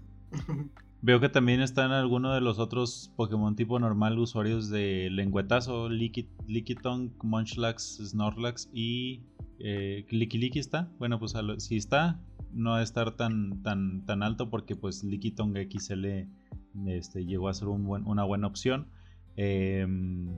[1.02, 7.12] Veo que también están algunos de los otros Pokémon tipo normal usuarios de lengüetazo, Lickitung,
[7.22, 9.22] Munchlax, Snorlax y
[9.58, 10.90] eh, Licky está.
[10.98, 12.20] Bueno, pues si está,
[12.52, 16.06] no va a estar tan, tan, tan alto porque pues Lickitung XL
[16.86, 18.88] este, llegó a ser una buena opción.
[19.36, 20.34] Em,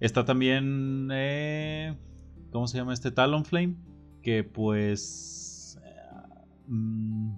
[0.00, 1.96] está también, eh,
[2.50, 3.10] ¿cómo se llama este?
[3.10, 3.76] Talonflame,
[4.22, 5.49] que pues
[6.70, 7.32] Mm,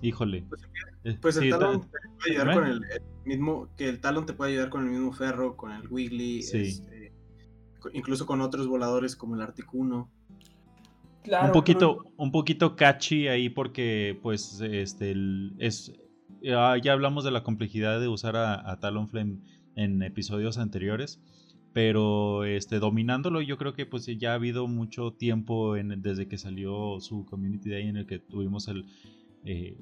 [0.00, 0.46] híjole.
[0.48, 0.62] Pues,
[1.04, 2.80] eh, pues el talón te puede ayudar con el,
[3.26, 7.12] mismo, que el talón te puede ayudar con el mismo ferro, con el wiggly, este,
[7.92, 10.10] incluso con otros voladores como el Articuno.
[11.26, 15.14] un poquito, un poquito catchy ahí porque pues este
[15.58, 15.92] es
[16.40, 19.38] ya, hablamos de la complejidad de usar a, a Talonflame
[19.76, 21.20] en episodios anteriores
[21.78, 26.36] pero este dominándolo yo creo que pues ya ha habido mucho tiempo en, desde que
[26.36, 28.84] salió su community day en el que tuvimos el,
[29.44, 29.76] eh,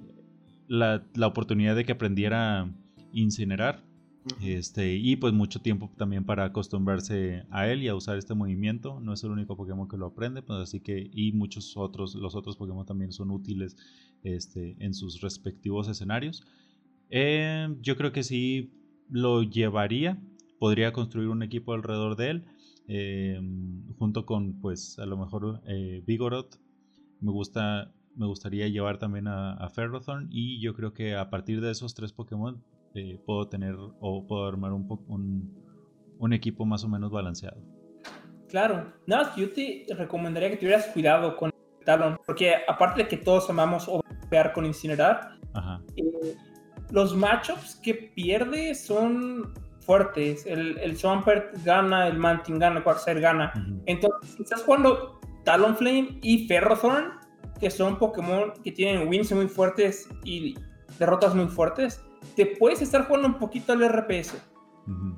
[0.68, 2.70] la, la, oportunidad de que aprendiera a
[3.14, 3.82] incinerar
[4.42, 9.01] este, y pues mucho tiempo también para acostumbrarse a él y a usar este movimiento.
[9.01, 12.34] No es el único Pokémon que lo aprende pues así que y muchos otros los
[12.34, 13.74] otros Pokémon también son útiles
[14.22, 16.44] este, en sus respectivos escenarios.
[17.09, 18.70] Eh, yo creo que sí
[19.09, 20.18] lo llevaría
[20.59, 22.45] podría construir un equipo alrededor de él,
[22.89, 23.41] eh,
[23.99, 26.57] junto con, pues, a lo mejor eh, Vigoroth.
[27.21, 31.61] Me gusta, me gustaría llevar también a, a Ferrothorn y yo creo que a partir
[31.61, 32.63] de esos tres Pokémon
[32.95, 35.55] eh, puedo tener o puedo armar un, un,
[36.19, 37.61] un, equipo más o menos balanceado.
[38.49, 43.19] Claro, nada, yo te recomendaría que tuvieras cuidado con el Talon, porque aparte de que
[43.19, 43.87] todos amamos
[44.31, 45.39] pegar con Incinerar,
[45.97, 46.37] eh,
[46.91, 49.53] los matchups que pierde son
[49.87, 50.45] fuertes.
[50.45, 53.53] El, el Swampert gana, el Manting gana, el Quagsire gana.
[53.87, 57.12] Entonces, si estás jugando Talonflame y Ferrothorn,
[57.61, 60.57] que son Pokémon que tienen wins muy fuertes y
[60.99, 64.37] derrotas muy fuertes, te puedes estar jugando un poquito al RPS.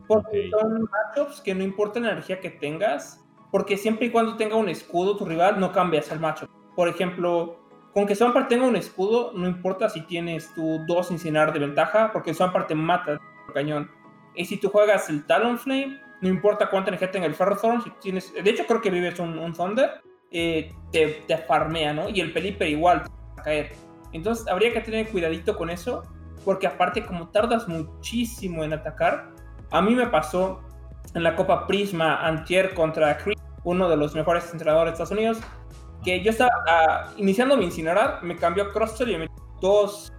[0.06, 4.56] Porque son matchups que no importa la energía que tengas, porque siempre y cuando tenga
[4.56, 6.48] un escudo tu rival, no cambias el matchup.
[6.74, 7.58] Por ejemplo,
[7.92, 12.12] con que Swampert tenga un escudo, no importa si tienes tu dos incinerar de ventaja,
[12.12, 13.20] porque Swampert te mata el
[13.52, 13.90] cañón.
[14.39, 18.32] Y si tú juegas el Talonflame, no importa cuánta energía tenga el Ferrothorn, si tienes,
[18.32, 22.09] de hecho creo que vives un, un Thunder, eh, te, te, farmea, ¿no?
[22.09, 23.72] Y el Pelipper igual te va a caer.
[24.12, 26.05] Entonces habría que tener cuidadito con eso,
[26.45, 29.30] porque aparte como tardas muchísimo en atacar,
[29.72, 30.61] a mí me pasó
[31.14, 35.39] en la Copa Prisma Antier contra Chris, uno de los mejores entrenadores de Estados Unidos,
[36.05, 40.12] que yo estaba iniciando mi incinerar, me cambió a Crosshair y me metí dos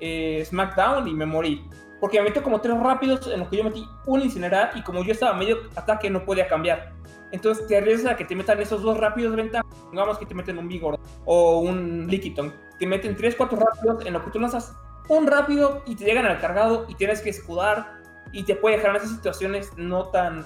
[0.00, 1.64] eh, Smackdown y me morí.
[2.02, 5.04] Porque me metió como tres rápidos en los que yo metí un incinerar y como
[5.04, 6.92] yo estaba medio ataque no podía cambiar.
[7.30, 9.64] Entonces te arriesgas a que te metan esos dos rápidos de ventaja.
[9.92, 12.50] Digamos que te meten un Vigor o un Lickitung.
[12.80, 14.74] Te meten tres, cuatro rápidos en lo que tú lanzas
[15.06, 18.00] un rápido y te llegan al cargado y tienes que escudar
[18.32, 20.44] y te puede dejar en esas situaciones no tan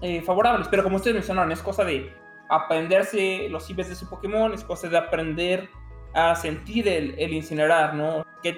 [0.00, 0.68] eh, favorables.
[0.68, 2.16] Pero como ustedes mencionaron, es cosa de
[2.48, 5.68] aprenderse los IVs de su Pokémon, es cosa de aprender
[6.14, 8.24] a sentir el, incinerar, ¿no?
[8.42, 8.56] Que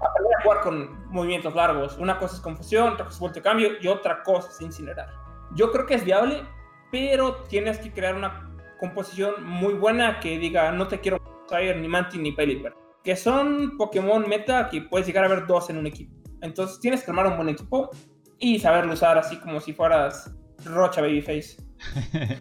[0.00, 1.96] aprender a jugar con movimientos largos.
[1.98, 5.08] Una cosa es confusión, otra cosa es vuelta de cambio y otra cosa es incinerar.
[5.54, 6.42] Yo creo que es viable,
[6.90, 11.18] pero tienes que crear una composición muy buena que diga no te quiero
[11.48, 15.70] traer ni Mantis ni Pelipper, que son Pokémon meta que puedes llegar a ver dos
[15.70, 16.14] en un equipo.
[16.42, 17.90] Entonces tienes que armar un buen equipo
[18.38, 20.34] y saberlo usar así como si fueras
[20.64, 21.56] Rocha Babyface.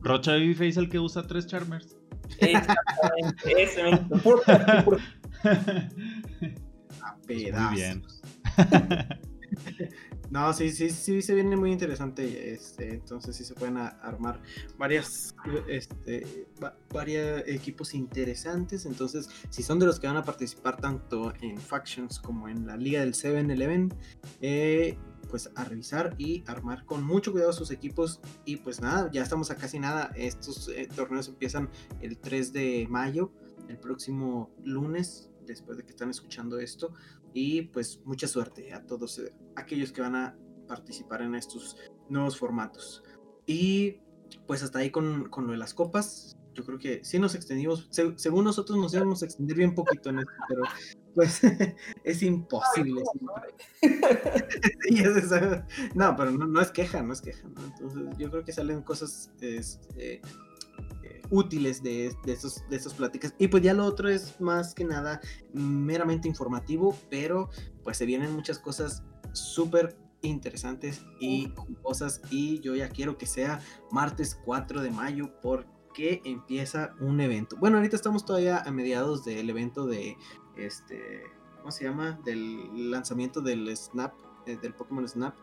[0.00, 1.96] Rocha Babyface el que usa tres Charmers.
[2.38, 4.20] Exactamente, ese mismo.
[7.24, 7.70] A pedazos.
[7.70, 8.02] Muy bien.
[10.34, 12.52] No, sí, sí, sí, se viene muy interesante.
[12.52, 14.40] Este, entonces sí se pueden armar
[14.76, 15.32] varias,
[15.68, 16.48] este,
[16.92, 18.84] varios equipos interesantes.
[18.84, 22.76] Entonces, si son de los que van a participar tanto en Factions como en la
[22.76, 23.94] Liga del 7-Eleven,
[24.40, 24.98] eh,
[25.30, 28.20] pues a revisar y armar con mucho cuidado sus equipos.
[28.44, 30.10] Y pues nada, ya estamos a casi nada.
[30.16, 31.68] Estos eh, torneos empiezan
[32.00, 33.30] el 3 de mayo,
[33.68, 36.92] el próximo lunes, después de que están escuchando esto.
[37.32, 41.76] Y pues mucha suerte a todos eh, aquellos que van a participar en estos
[42.08, 43.02] nuevos formatos.
[43.46, 44.00] Y
[44.46, 46.36] pues hasta ahí con, con lo de las copas.
[46.54, 50.20] Yo creo que sí nos extendimos, según nosotros nos íbamos a extender bien poquito en
[50.20, 50.62] esto, pero
[51.12, 51.40] pues
[52.04, 53.02] es imposible.
[55.94, 57.64] no, pero no, es queja, no es queja, ¿no?
[57.64, 60.20] Entonces yo creo que salen cosas este, eh,
[61.34, 63.34] útiles de, de, esos, de esas pláticas.
[63.38, 65.20] Y pues ya lo otro es más que nada
[65.52, 67.50] meramente informativo, pero
[67.82, 73.60] pues se vienen muchas cosas súper interesantes y jugosas y yo ya quiero que sea
[73.90, 77.56] martes 4 de mayo porque empieza un evento.
[77.58, 80.16] Bueno, ahorita estamos todavía a mediados del evento de
[80.56, 81.22] este,
[81.58, 82.18] ¿cómo se llama?
[82.24, 84.14] Del lanzamiento del Snap,
[84.46, 85.34] eh, del Pokémon Snap.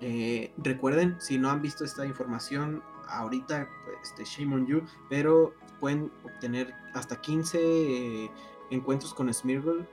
[0.00, 3.68] Eh, recuerden, si no han visto esta información ahorita,
[4.02, 8.30] este, shame on you, pero pueden obtener hasta 15 eh,
[8.70, 9.86] encuentros con Smeargle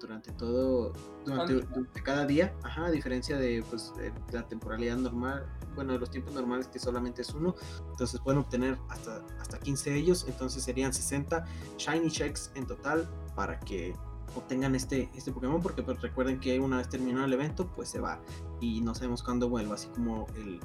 [0.00, 0.92] durante todo,
[1.24, 1.66] durante,
[2.02, 3.92] cada día, ajá, a diferencia de, pues,
[4.30, 7.54] la temporalidad normal, bueno, de los tiempos normales que solamente es uno,
[7.90, 11.44] entonces pueden obtener hasta, hasta 15 de ellos, entonces serían 60
[11.78, 13.94] Shiny Checks en total para que
[14.34, 18.00] obtengan este, este Pokémon, porque pues, recuerden que una vez terminado el evento, pues se
[18.00, 18.20] va
[18.60, 20.60] y no sabemos cuándo vuelva, así como el,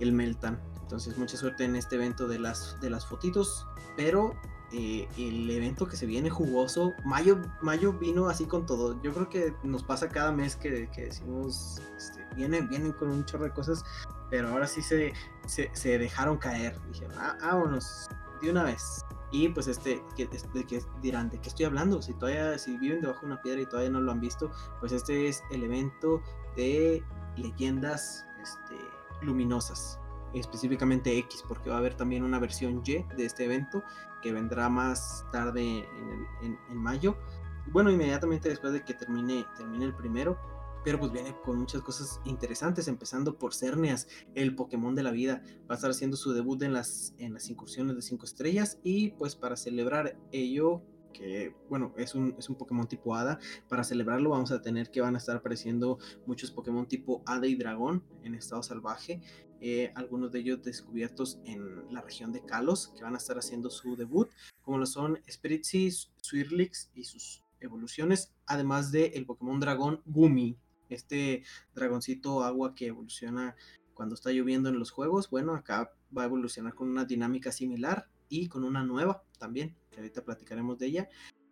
[0.00, 0.60] el Meltan.
[0.82, 4.34] Entonces, mucha suerte en este evento de las, de las fotitos, pero
[4.76, 9.00] eh, el evento que se viene jugoso, mayo, mayo vino así con todo.
[9.02, 13.44] Yo creo que nos pasa cada mes que, decimos, este, vienen, vienen con un chorro
[13.44, 13.84] de cosas,
[14.30, 15.12] pero ahora sí se,
[15.46, 16.76] se, dejaron caer.
[16.88, 18.08] Dijeron, ah, vámonos
[18.42, 19.04] de una vez.
[19.34, 22.00] Y pues este, de que dirán, ¿de qué estoy hablando?
[22.00, 24.92] Si todavía, si viven debajo de una piedra y todavía no lo han visto, pues
[24.92, 26.22] este es el evento
[26.56, 27.02] de
[27.36, 28.76] leyendas este,
[29.22, 29.98] luminosas,
[30.34, 33.82] específicamente X, porque va a haber también una versión Y de este evento
[34.22, 35.80] que vendrá más tarde
[36.40, 37.16] en, en mayo.
[37.72, 40.38] Bueno, inmediatamente después de que termine, termine el primero
[40.84, 45.42] pero pues viene con muchas cosas interesantes, empezando por Cerneas, el Pokémon de la vida.
[45.68, 49.10] Va a estar haciendo su debut en las, en las incursiones de 5 estrellas y
[49.12, 50.82] pues para celebrar ello,
[51.14, 53.38] que, bueno, es un, es un Pokémon tipo Hada.
[53.68, 57.54] Para celebrarlo vamos a tener que van a estar apareciendo muchos Pokémon tipo Hada y
[57.54, 59.22] Dragón en estado salvaje.
[59.60, 63.70] Eh, algunos de ellos descubiertos en la región de Kalos, que van a estar haciendo
[63.70, 64.28] su debut,
[64.60, 70.58] como lo son Spiritzee, Swirlix y sus evoluciones, además de el Pokémon Dragón Gumi,
[70.88, 73.56] este dragoncito agua que evoluciona
[73.94, 75.30] cuando está lloviendo en los juegos.
[75.30, 79.98] Bueno, acá va a evolucionar con una dinámica similar y con una nueva también, que
[79.98, 81.08] ahorita platicaremos de ella.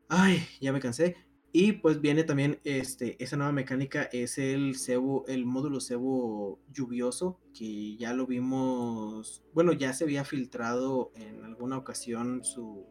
[0.09, 1.17] Ay, ya me cansé.
[1.55, 7.41] Y pues viene también este, esa nueva mecánica, es el cebo, el módulo cebo lluvioso,
[7.53, 12.87] que ya lo vimos, bueno, ya se había filtrado en alguna ocasión su,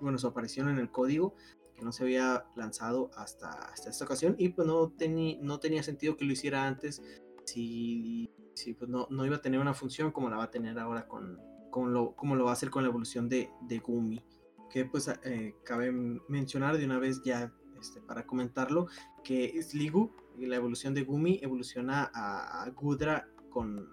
[0.00, 1.36] bueno, su aparición en el código,
[1.80, 4.92] que no se había lanzado hasta, hasta esta ocasión, y pues no,
[5.40, 7.02] no tenía sentido que lo hiciera antes,
[7.44, 10.78] si, si pues no, no, iba a tener una función como la va a tener
[10.78, 14.22] ahora con, con lo, como lo va a hacer con la evolución de, de Gumi
[14.70, 15.90] que pues eh, cabe
[16.28, 18.86] mencionar de una vez ya este, para comentarlo,
[19.24, 23.88] que Sligu, la evolución de Gumi, evoluciona a, Gudra con,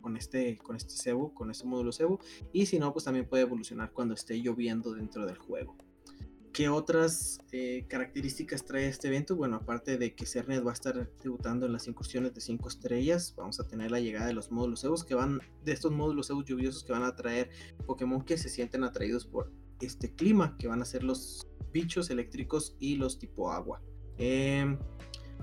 [0.00, 2.18] con este, con este cebo, con este módulo cebo,
[2.52, 5.76] y si no, pues también puede evolucionar cuando esté lloviendo dentro del juego.
[6.52, 9.36] ¿Qué otras eh, características trae este evento?
[9.36, 13.34] Bueno, aparte de que Cernet va a estar debutando en las incursiones de 5 estrellas,
[13.38, 16.44] vamos a tener la llegada de los módulos Evos que van, de estos módulos Evos
[16.44, 17.48] lluviosos que van a traer
[17.86, 19.50] Pokémon que se sienten atraídos por
[19.80, 23.80] este clima, que van a ser los bichos eléctricos y los tipo agua.
[24.18, 24.78] Em,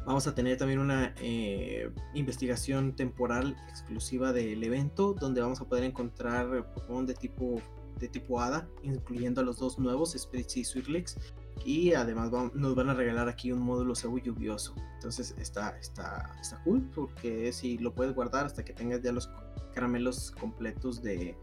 [0.05, 5.85] vamos a tener también una eh, investigación temporal exclusiva del evento, donde vamos a poder
[5.85, 7.59] encontrar Pokémon de tipo,
[7.99, 11.17] de tipo Hada, incluyendo a los dos nuevos, Spritz y Swirlix.
[11.65, 14.73] Y además nos van a regalar aquí un módulo Cebu lluvioso.
[14.95, 19.29] Entonces está, está, está cool porque si lo puedes guardar hasta que tengas ya los
[19.73, 21.35] caramelos completos de,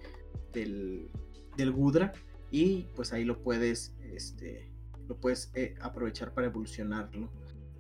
[0.53, 1.11] del,
[1.57, 2.13] del Gudra.
[2.51, 4.71] Y pues ahí lo puedes este,
[5.09, 7.31] lo puedes eh, aprovechar para evolucionarlo.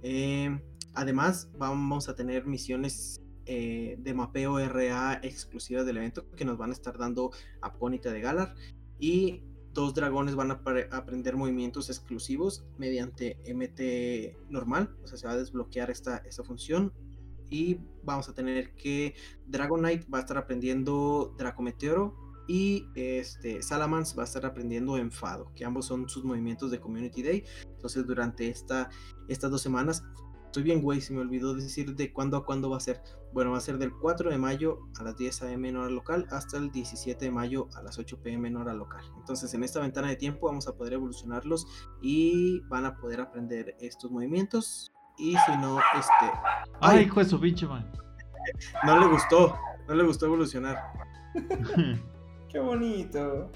[0.02, 0.60] Em,
[0.94, 6.70] además, vamos a tener misiones eh, de mapeo RA exclusivas del evento que nos van
[6.70, 7.30] a estar dando
[7.60, 8.54] Apónita de Galar
[8.98, 9.42] y
[9.72, 15.36] dos dragones van a aprender movimientos exclusivos mediante MT normal, o sea, se va a
[15.36, 16.92] desbloquear esta, esta función
[17.50, 19.14] y vamos a tener que
[19.46, 25.64] Dragonite va a estar aprendiendo Dracometeoro y este, Salamance va a estar aprendiendo Enfado, que
[25.64, 27.44] ambos son sus movimientos de Community Day.
[27.64, 28.88] Entonces durante esta,
[29.28, 30.04] estas dos semanas,
[30.56, 33.02] estoy bien güey, se me olvidó decir de cuándo a cuándo va a ser.
[33.34, 36.26] Bueno, va a ser del 4 de mayo a las 10 am en hora local
[36.30, 39.04] hasta el 17 de mayo a las 8 pm en hora local.
[39.18, 41.66] Entonces en esta ventana de tiempo vamos a poder evolucionarlos
[42.00, 44.94] y van a poder aprender estos movimientos.
[45.18, 46.32] Y si no, este...
[46.80, 47.92] ¡Ay, hijo de su pinche man!
[48.86, 50.78] No le gustó, no le gustó evolucionar.
[52.48, 53.52] Qué bonito.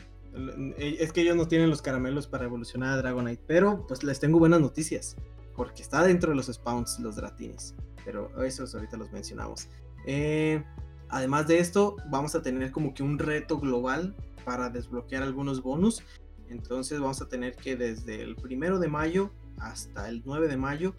[0.77, 4.21] Eh, es que ellos no tienen los caramelos para evolucionar a Dragonite, pero pues les
[4.21, 5.17] tengo buenas noticias,
[5.61, 9.69] porque está dentro de los spawns los Dratines, pero esos ahorita los mencionamos.
[10.07, 10.65] Eh,
[11.11, 16.03] además de esto, vamos a tener como que un reto global para desbloquear algunos bonus.
[16.49, 20.95] Entonces vamos a tener que desde el primero de mayo hasta el 9 de mayo,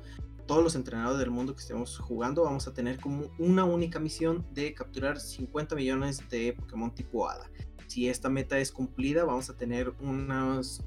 [0.45, 4.45] todos los entrenadores del mundo que estemos jugando, vamos a tener como una única misión
[4.53, 7.49] de capturar 50 millones de Pokémon tipo Hada
[7.91, 10.81] si esta meta es cumplida, vamos a tener unas,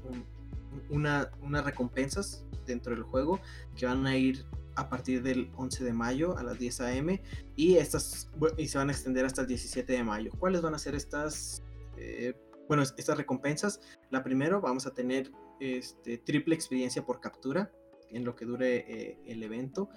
[0.89, 3.39] una, unas recompensas dentro del juego
[3.75, 4.45] que van a ir
[4.75, 7.17] a partir del 11 de mayo a las 10 am
[7.55, 10.31] y estas y se van a extender hasta el 17 de mayo.
[10.37, 11.63] ¿Cuáles van a ser estas?
[11.97, 12.33] Eh,
[12.67, 13.79] bueno, estas recompensas.
[14.11, 17.71] La primera vamos a tener este, triple experiencia por captura
[18.09, 19.89] en lo que dure eh, el evento.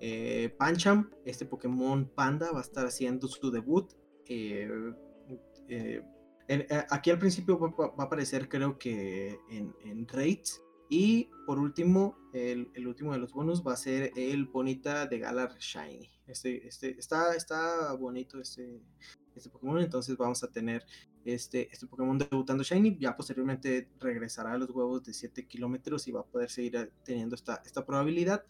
[0.00, 3.92] Eh, Pancham, este Pokémon Panda, va a estar haciendo su debut.
[6.48, 10.60] Eh, aquí al principio va, a aparecer creo que en, en raids.
[10.88, 15.56] Y por último, el, último de los bonus va a ser el Bonita de Galar
[15.58, 16.10] Shiny.
[16.26, 18.80] Este, este, está, está bonito este,
[19.34, 19.80] este Pokémon.
[19.80, 20.84] Entonces vamos a tener
[21.24, 22.98] este, este Pokémon debutando Shiny.
[23.00, 26.90] Ya posteriormente regresará a los huevos de 7 kilómetros y va a poder seguir eh,
[27.04, 28.44] teniendo esta, esta probabilidad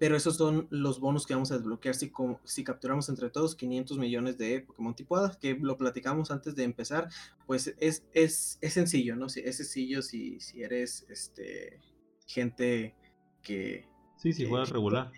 [0.00, 2.10] pero esos son los bonos que vamos a desbloquear si,
[2.44, 6.64] si capturamos entre todos 500 millones de Pokémon tipo Hada, que lo platicamos antes de
[6.64, 7.10] empezar,
[7.46, 9.26] pues es, es, es sencillo, ¿no?
[9.26, 11.82] Es sencillo si, si eres este,
[12.26, 12.94] gente
[13.42, 13.90] que...
[14.16, 15.12] Sí, sí, juega regular.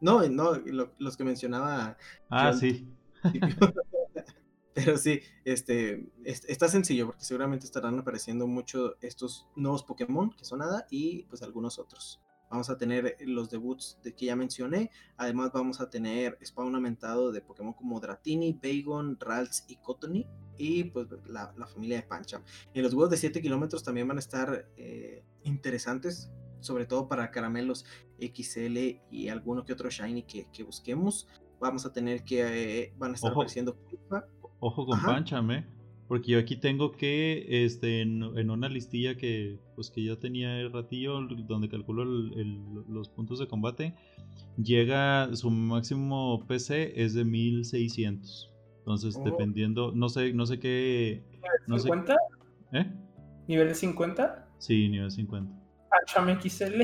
[0.00, 0.62] No, no,
[0.98, 1.98] los que mencionaba...
[2.30, 2.86] Ah, sí.
[4.74, 10.62] Pero sí, este, está sencillo porque seguramente estarán apareciendo mucho estos nuevos Pokémon que son
[10.62, 12.20] Hada y pues algunos otros.
[12.52, 14.90] Vamos a tener los debuts de que ya mencioné.
[15.16, 20.26] Además vamos a tener spawn aumentado de Pokémon como Dratini, Bagon, Ralts y Cotony.
[20.58, 22.42] Y pues la, familia de Pancham.
[22.74, 26.30] En los huevos de 7 kilómetros también van a estar eh, interesantes,
[26.60, 27.86] sobre todo para caramelos
[28.20, 31.28] XL y alguno que otro shiny que, que busquemos.
[31.58, 33.40] Vamos a tener que, eh, van a estar Ojo.
[33.40, 33.78] apareciendo.
[34.60, 35.06] Ojo con Ajá.
[35.06, 35.66] Pancham, ¿eh?
[36.12, 40.60] Porque yo aquí tengo que, este, en, en una listilla que, pues, que ya tenía
[40.60, 41.14] el ratillo,
[41.48, 43.94] donde calculo el- el- los puntos de combate,
[44.62, 48.52] llega, su máximo PC es de 1600.
[48.80, 49.24] Entonces, Oh.
[49.24, 51.22] dependiendo, no sé, no sé qué,
[51.66, 52.14] no sé, ¿50?
[52.74, 52.92] ¿eh?
[53.48, 54.50] ¿Nivel de 50?
[54.58, 55.50] Sí, nivel 50.
[55.88, 56.82] Pancham XL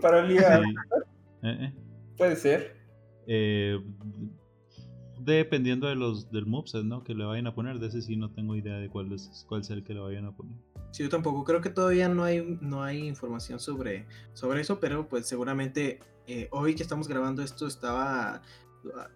[0.00, 0.62] para Liga.
[0.64, 0.70] Sí.
[1.42, 1.72] Eh, eh.
[2.16, 2.74] Puede ser.
[3.26, 3.78] Eh,
[5.24, 7.04] dependiendo de los del moveset, ¿no?
[7.04, 9.64] Que le vayan a poner, de ese sí no tengo idea de cuál es cuál
[9.64, 10.54] sea el que le vayan a poner.
[10.90, 15.08] Sí, yo tampoco creo que todavía no hay, no hay información sobre, sobre eso, pero
[15.08, 18.42] pues seguramente eh, hoy que estamos grabando esto estaba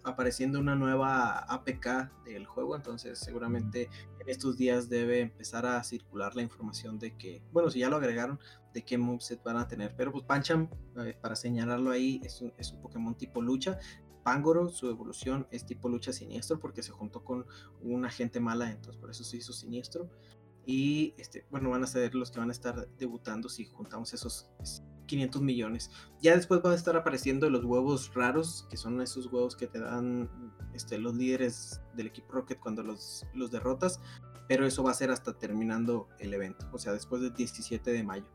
[0.05, 3.89] apareciendo una nueva APK del juego, entonces seguramente
[4.21, 7.97] en estos días debe empezar a circular la información de que, bueno, si ya lo
[7.97, 8.39] agregaron,
[8.73, 12.53] de qué moveset van a tener, pero pues Pancham, eh, para señalarlo ahí, es un,
[12.59, 13.79] es un Pokémon tipo lucha,
[14.27, 17.47] Pangoro, su evolución es tipo lucha siniestro porque se juntó con
[17.81, 20.11] una gente mala, entonces por eso se hizo siniestro
[20.67, 24.51] y este, bueno, van a ser los que van a estar debutando si juntamos esos
[25.07, 25.93] 500 millones.
[26.21, 29.79] Ya después van a estar apareciendo los huevos raros, que son esos huevos que te
[29.79, 30.29] dan
[30.75, 34.01] este, los líderes del equipo Rocket cuando los, los derrotas,
[34.49, 38.03] pero eso va a ser hasta terminando el evento, o sea, después del 17 de
[38.03, 38.27] mayo.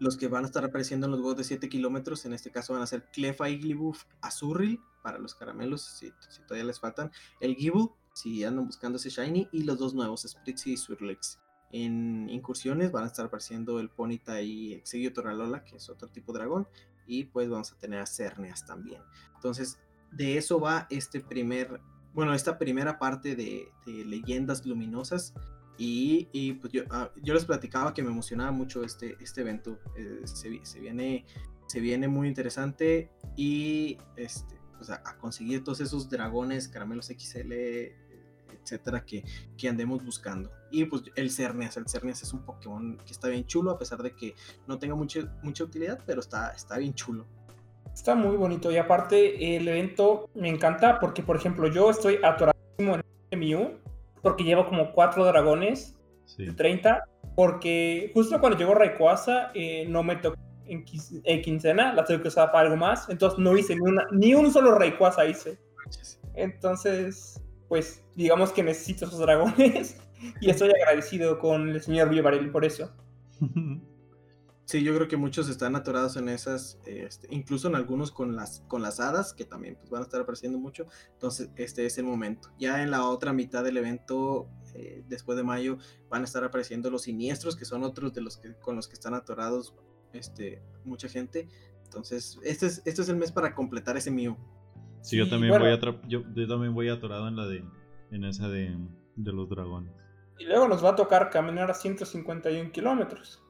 [0.00, 2.72] Los que van a estar apareciendo en los huevos de 7 kilómetros, en este caso
[2.72, 6.12] van a ser Clefa Igglybuff Azurril para los caramelos, si,
[6.46, 10.72] todavía les faltan, el Gible, si andan buscando ese Shiny, y los dos nuevos, Spritzy
[10.72, 11.38] y Swirlix.
[11.70, 16.32] En incursiones van a estar apareciendo el Ponyta y Exegio Toralola, que es otro tipo
[16.32, 16.66] de dragón,
[17.06, 19.02] y pues vamos a tener a Cerneas también.
[19.34, 19.78] Entonces,
[20.10, 21.80] de eso va este primer,
[22.14, 25.34] bueno, esta primera parte de, de leyendas luminosas.
[25.82, 29.78] Y, pues yo, ah, yo les platicaba que me emocionaba mucho este, este evento.
[29.96, 31.24] eh, se, vi- se viene,
[31.66, 37.96] se viene muy interesante y este, pues a, conseguir todos esos dragones, caramelos XL, eh,
[38.62, 39.24] etcétera, que,
[39.56, 40.50] que andemos buscando.
[40.70, 44.02] Y pues el Cerneas, el Cerneas es un Pokémon que está bien chulo, a pesar
[44.02, 44.34] de que
[44.66, 47.24] no tenga mucha, mucha utilidad, pero está, está bien chulo.
[47.94, 52.96] Está muy bonito y aparte el evento me encanta porque, por ejemplo, yo estoy atoradísimo
[53.30, 53.78] en Mew
[54.22, 55.96] porque llevo como cuatro dragones
[56.26, 56.46] Sí.
[56.46, 57.02] de 30
[57.34, 60.84] porque justo cuando llegó Rayquaza eh, no me tocó en,
[61.24, 64.34] en quincena, la tuve que usar para algo más, entonces no hice ni, una, ni
[64.34, 65.58] un solo Rayquaza hice.
[66.34, 70.00] Entonces, pues digamos que necesito esos dragones
[70.40, 72.92] y estoy agradecido con el señor Vivarel por eso.
[74.70, 78.60] Sí, yo creo que muchos están atorados en esas, este, incluso en algunos con las,
[78.68, 80.86] con las hadas, que también pues, van a estar apareciendo mucho.
[81.12, 82.52] Entonces, este es el momento.
[82.56, 86.88] Ya en la otra mitad del evento, eh, después de mayo, van a estar apareciendo
[86.88, 89.74] los siniestros, que son otros de los que con los que están atorados
[90.12, 91.48] este, mucha gente.
[91.82, 94.38] Entonces, este es, este es el mes para completar ese mío.
[95.00, 95.64] Sí, yo también bueno.
[95.64, 97.64] voy yo también voy atorado en la de
[98.12, 98.78] en esa de,
[99.16, 99.92] de los dragones.
[100.38, 103.42] Y luego nos va a tocar caminar a 151 kilómetros.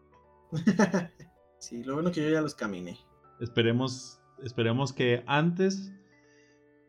[1.58, 2.98] sí, lo bueno que yo ya los caminé.
[3.40, 5.92] Esperemos esperemos que antes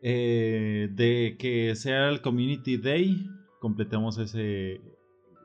[0.02, 3.26] eh, de que sea el Community Day
[3.60, 4.80] completemos ese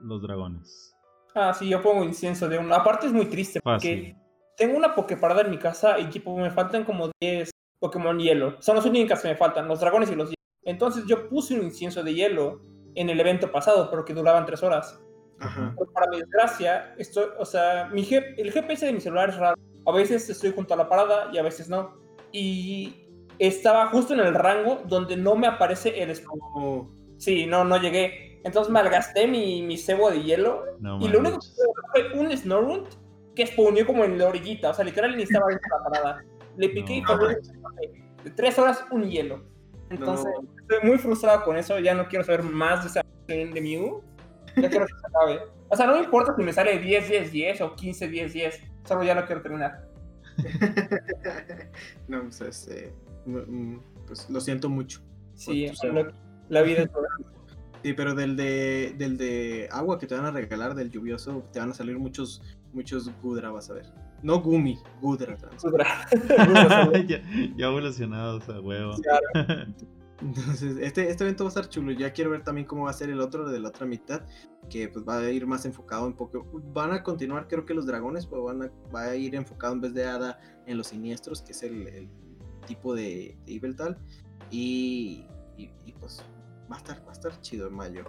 [0.01, 0.95] los dragones.
[1.36, 2.74] Ah, sí, yo pongo incienso de uno.
[2.74, 4.15] Aparte es muy triste porque
[4.55, 8.59] tengo una Poképarada en mi casa y tipo me faltan como 10 Pokémon hielo.
[8.61, 10.36] Son las únicas que me faltan, los dragones y los hielos.
[10.63, 12.62] Entonces yo puse un incienso de hielo
[12.96, 15.00] en el evento pasado, pero que duraban 3 horas.
[15.39, 15.74] Ajá.
[15.78, 19.38] Pero para mi desgracia, estoy, o sea, mi G- el GPS de mi celular es
[19.38, 19.55] raro.
[19.86, 21.96] A veces estoy junto a la parada y a veces no.
[22.32, 23.05] Y
[23.39, 26.39] estaba justo en el rango donde no me aparece el spawn.
[26.55, 28.39] Oh, Sí, no, no llegué.
[28.43, 32.88] Entonces malgasté mi, mi cebo de hielo No y lo único que fue un Snorunt
[33.36, 34.70] que spawneó como en la orillita.
[34.70, 36.24] O sea, literal ni estaba dentro de la parada.
[36.58, 37.18] Le piqué y No.
[37.18, 39.43] de tres horas un hielo.
[39.89, 41.80] Entonces, estoy muy frustrado con eso.
[41.80, 44.04] Ya no quiero saber más de esa de Mew.
[44.62, 45.39] Ya quiero que se acabe.
[45.70, 48.62] O sea, no me importa si me sale 10, 10, 10 o 15, 10, 10.
[48.86, 49.88] Solo ya no quiero terminar.
[52.08, 52.93] no, pues, este,
[53.25, 55.01] mm, mm, pues lo siento mucho.
[55.36, 56.12] Sí, lo-
[56.50, 56.89] la vida es.
[57.84, 61.59] Sí, pero del de, del de agua que te van a regalar, del lluvioso, te
[61.59, 62.42] van a salir muchos,
[62.74, 63.86] muchos Gudra, vas a ver.
[64.24, 65.38] No Gumi, Gudra.
[65.38, 65.55] te van
[66.58, 67.05] a salir.
[67.08, 67.21] ya,
[67.55, 68.93] ya evolucionados a huevo.
[70.21, 71.91] Entonces, este, este evento va a estar chulo.
[71.91, 74.21] Ya quiero ver también cómo va a ser el otro de la otra mitad,
[74.69, 76.45] que pues va a ir más enfocado en poco.
[76.73, 79.81] Van a continuar, creo que los dragones, pero van a, va a ir enfocado en
[79.81, 82.09] vez de Hada en los siniestros, que es el, el
[82.65, 83.97] tipo de, de Yveltal.
[84.49, 85.25] Y,
[85.55, 86.23] y, y, pues
[86.71, 88.05] va a estar, va a estar chido en mayo.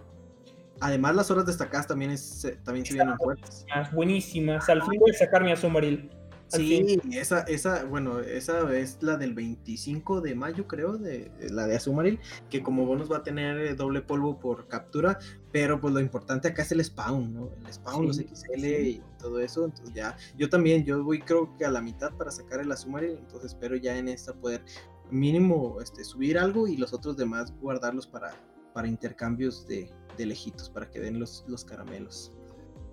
[0.81, 3.67] además las horas destacadas también, es, también se vienen fuertes.
[3.93, 4.69] Buenísimas.
[4.69, 6.11] Al fin voy a sacar mi Azumaril.
[6.49, 11.77] Sí, esa, esa, bueno, esa es la del 25 de mayo, creo, de, la de
[11.77, 15.19] Azumaril, que como bonus va a tener eh, doble polvo por captura,
[15.53, 17.51] pero pues lo importante acá es el spawn, ¿no?
[17.67, 21.67] El spawn, los XL y todo eso, entonces ya, yo también, yo voy creo que
[21.67, 24.63] a la mitad para sacar el Azumaril, entonces espero ya en esta poder
[25.11, 28.35] mínimo este, subir algo y los otros demás guardarlos para,
[28.73, 32.33] para intercambios de, de lejitos, para que den los, los caramelos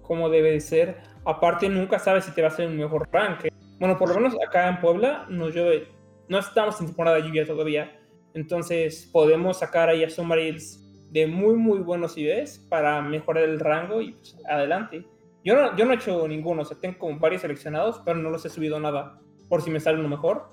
[0.06, 0.98] como debe de ser.
[1.26, 3.48] Aparte, nunca sabes si te va a hacer un mejor rank.
[3.80, 5.88] Bueno, por lo menos acá en Puebla no llueve,
[6.30, 8.00] no estamos en temporada de lluvia todavía.
[8.34, 14.02] Entonces podemos sacar ahí a Sumarils de muy muy buenos IDs para mejorar el rango
[14.02, 15.06] y pues, adelante.
[15.44, 18.30] Yo no, yo no he hecho ninguno, o sea, tengo como varios seleccionados, pero no
[18.30, 20.50] los he subido nada por si me sale uno mejor.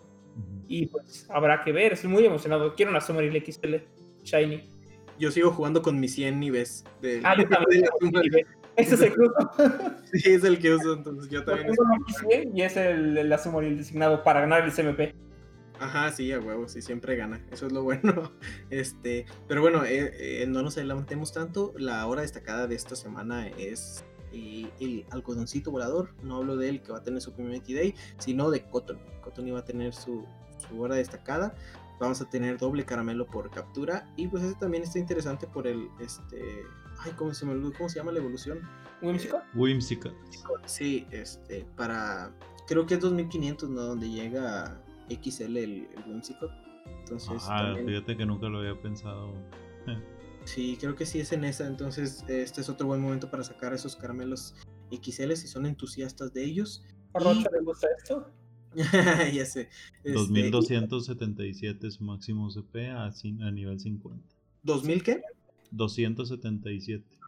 [0.69, 2.75] Y pues habrá que ver, estoy muy emocionado.
[2.75, 3.77] Quiero una Sumaril XL
[4.23, 4.63] Shiny.
[5.19, 7.21] Yo sigo jugando con mis 100 niveles de...
[7.25, 7.85] Ah, yo también.
[8.77, 9.51] Ese es el que uso.
[10.13, 11.75] Sí, es el que uso, entonces yo también.
[12.55, 15.15] y es el, el el designado para ganar el CMP.
[15.83, 17.45] Ajá, sí, a huevo, sí, siempre gana.
[17.51, 18.33] Eso es lo bueno.
[18.71, 21.75] Este, pero bueno, eh, eh, no nos adelantemos tanto.
[21.77, 26.15] La hora destacada de esta semana es eh, el algodoncito volador.
[26.23, 28.99] No hablo de él que va a tener su Community Day, sino de Cotton.
[29.23, 30.25] Cotton iba a tener su,
[30.57, 31.55] su hora destacada.
[31.99, 34.07] Vamos a tener doble caramelo por captura.
[34.17, 36.63] Y pues ese también está interesante por el este
[37.05, 38.61] Ay, ¿cómo se, me, ¿cómo se llama la evolución?
[39.03, 39.43] ¿Whimsicott?
[39.55, 40.15] Whimsicott.
[40.67, 42.33] Sí, este, para.
[42.69, 43.83] Creo que es 2500, ¿no?
[43.83, 46.53] Donde llega XL el, el Whimsicott.
[47.01, 47.43] Entonces.
[47.49, 49.35] Ah, fíjate que nunca lo había pensado.
[50.45, 51.67] Sí, creo que sí es en esa.
[51.67, 54.55] Entonces, este es otro buen momento para sacar esos caramelos
[54.91, 56.85] XL si son entusiastas de ellos.
[57.15, 58.31] ¿A Rocha le gusta esto?
[58.75, 59.69] ya sé.
[60.03, 64.35] Este, 2277 es su máximo CP a, a nivel 50.
[64.65, 65.23] ¿2000 qué?
[65.73, 67.19] 277.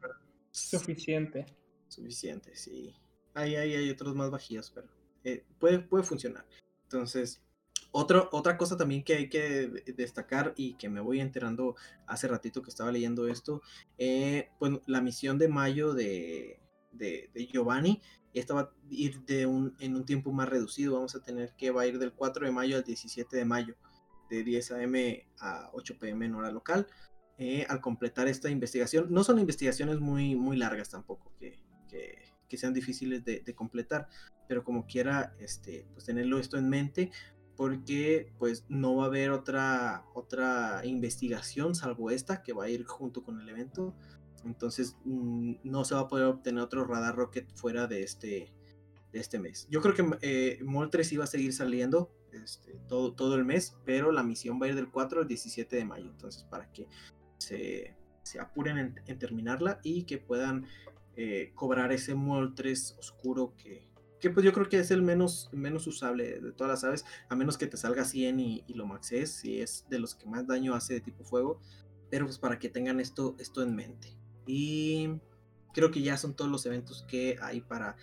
[0.51, 1.47] Suficiente.
[1.89, 2.95] Suficiente, sí.
[3.35, 4.89] Ahí, hay otros más bajíos, pero
[5.25, 6.47] eh, puede, puede funcionar.
[6.85, 7.43] Entonces,
[7.91, 11.77] otro, otra cosa también que hay que destacar y que me voy enterando
[12.07, 13.63] hace ratito que estaba leyendo esto,
[13.99, 16.61] eh, pues la misión de mayo de,
[16.93, 18.01] de, de, Giovanni,
[18.33, 21.71] esta va a ir de un, en un tiempo más reducido, vamos a tener que
[21.71, 23.77] va a ir del 4 de mayo al 17 de mayo,
[24.29, 25.29] de 10 a.m.
[25.39, 26.27] a 8 p.m.
[26.27, 26.87] en hora local.
[27.37, 29.09] Eh, al completar esta investigación.
[29.11, 31.59] No son investigaciones muy, muy largas tampoco, que,
[31.89, 34.07] que, sean difíciles de, completar,
[34.47, 37.11] pero como quiera, este, pues tenerlo esto en mente,
[37.57, 42.85] porque pues no va a haber otra, otra investigación salvo esta que va a ir
[42.85, 43.97] junto con el evento.
[44.45, 48.53] Entonces mm, no se va a poder obtener otro radar rocket fuera de este,
[49.13, 49.67] de este mes.
[49.69, 54.13] Yo creo que eh, Moltres iba a seguir saliendo este, todo, todo el mes, pero
[54.13, 56.09] la misión va a ir del 4 al 17 de mayo.
[56.09, 56.87] Entonces, para que
[57.39, 57.95] se,
[58.41, 60.67] apuren en, terminarla y que puedan
[61.17, 63.87] eh, cobrar ese Moltres oscuro que,
[64.25, 67.37] que pues yo creo que es el menos, menos usable de todas las aves, a
[67.37, 70.75] menos que te salga 100 y, lo maxes, si es de los que más daño
[70.75, 71.61] hace de tipo fuego,
[72.11, 74.17] pero pues para que tengan esto, esto en mente.
[74.47, 75.21] Y
[75.75, 77.97] creo que ya son todos los eventos que hay para,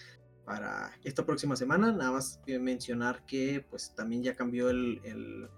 [0.45, 5.49] para esta próxima semana, nada más mencionar que pues también ya cambió el,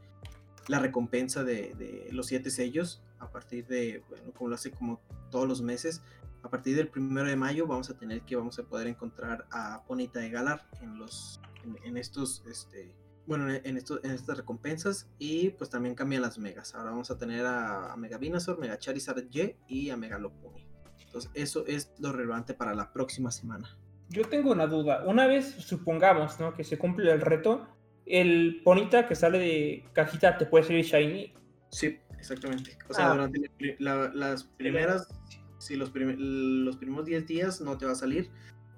[0.69, 5.01] la recompensa de, de los siete sellos a partir de, bueno, como lo hace como
[5.31, 6.01] todos los meses,
[6.43, 9.83] a partir del primero de mayo vamos a tener que vamos a poder encontrar a
[9.87, 11.39] Ponita de Galar en los
[11.85, 12.93] en, estos este
[13.25, 16.75] bueno en estos en estas recompensas y pues también cambian las megas.
[16.75, 20.67] Ahora vamos a tener a, Mega Venusaur, Mega Charizard Y y a Mega Lopunny
[21.05, 23.77] entonces eso es lo relevante para la próxima semana.
[24.09, 25.03] Yo tengo una duda.
[25.05, 26.55] Una vez supongamos ¿no?
[26.55, 27.67] que se cumple el reto
[28.05, 31.33] el Ponita que sale de cajita te puede salir shiny
[31.69, 32.77] sí Exactamente.
[32.87, 33.13] O sea, ah.
[33.15, 35.09] durante las primeras,
[35.57, 38.31] si los, los primeros 10 días no te va a salir,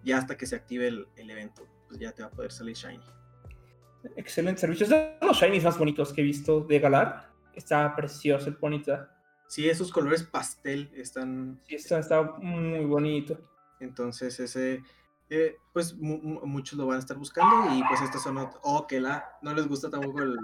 [0.03, 3.03] ya hasta que se active el, evento, pues ya te va a poder salir Shiny.
[4.15, 4.85] Excelente servicio.
[4.85, 7.31] Es de los Shinies más bonitos que he visto de Galar.
[7.53, 9.15] Está precioso el Ponita.
[9.47, 11.61] Sí, esos colores pastel están.
[11.67, 13.37] Sí, está, está muy bonito.
[13.79, 14.81] Entonces, ese.
[15.29, 18.37] Eh, pues muchos lo van a estar buscando y pues estas son.
[18.63, 19.37] Oh, que la.
[19.43, 20.35] No les gusta tampoco el,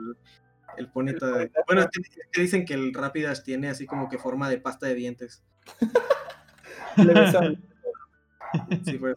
[0.77, 1.51] el ponita de...
[1.67, 1.87] Bueno,
[2.35, 5.43] dicen que el Rápidas tiene así como que forma de pasta de dientes.
[8.85, 9.15] sí, pues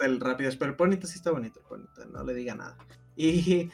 [0.00, 2.76] el Rápidas, pero el Ponita sí está bonito, Ponita, no le diga nada.
[3.16, 3.70] Y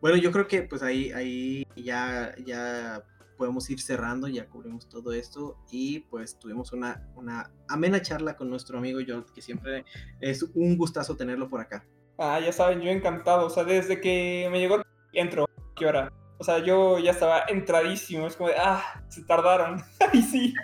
[0.00, 3.04] bueno, yo creo que pues ahí, ahí ya, ya
[3.36, 8.50] podemos ir cerrando, ya cubrimos todo esto y pues tuvimos una, una amena charla con
[8.50, 9.84] nuestro amigo John, que siempre
[10.20, 11.86] es un gustazo tenerlo por acá.
[12.18, 14.82] Ah, ya saben, yo encantado, o sea, desde que me llegó
[15.12, 15.46] entro,
[15.76, 16.12] ¿qué hora?
[16.38, 18.26] O sea, yo ya estaba entradísimo.
[18.26, 19.82] Es como de, ah, se tardaron.
[20.12, 20.54] y sí.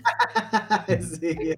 [0.89, 1.55] sí.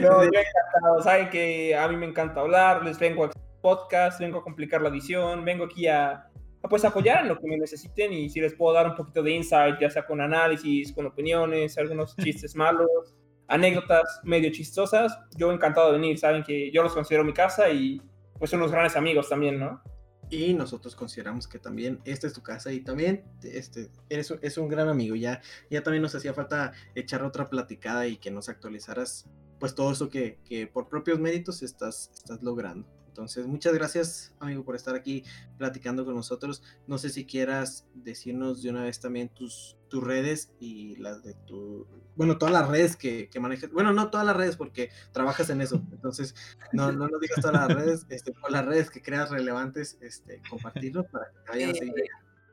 [0.00, 1.02] No, yo encantado.
[1.02, 2.84] Saben que a mí me encanta hablar.
[2.84, 3.30] Les vengo a
[3.66, 6.28] podcast, vengo a complicar la edición, vengo aquí a,
[6.70, 9.32] pues apoyar en lo que me necesiten y si les puedo dar un poquito de
[9.32, 13.16] insight, ya sea con análisis, con opiniones, algunos chistes malos,
[13.48, 16.16] anécdotas medio chistosas, yo encantado de venir.
[16.16, 18.00] Saben que yo los considero mi casa y
[18.38, 19.82] pues son unos grandes amigos también, ¿no?
[20.30, 24.68] Y nosotros consideramos que también esta es tu casa y también este, eres, es un
[24.68, 25.14] gran amigo.
[25.14, 25.40] Ya,
[25.70, 29.28] ya también nos hacía falta echar otra platicada y que nos actualizaras
[29.58, 32.86] pues todo eso que, que por propios méritos estás, estás logrando.
[33.16, 35.24] Entonces, muchas gracias, amigo, por estar aquí
[35.56, 36.62] platicando con nosotros.
[36.86, 41.32] No sé si quieras decirnos de una vez también tus, tus redes y las de
[41.32, 41.86] tu.
[42.14, 43.70] Bueno, todas las redes que, que manejas.
[43.70, 45.82] Bueno, no todas las redes porque trabajas en eso.
[45.92, 46.34] Entonces,
[46.74, 50.42] no, no nos digas todas las redes, este, por las redes que creas relevantes, este,
[50.50, 51.98] compartirlos para que vayan a seguir.
[51.98, 52.08] Eh,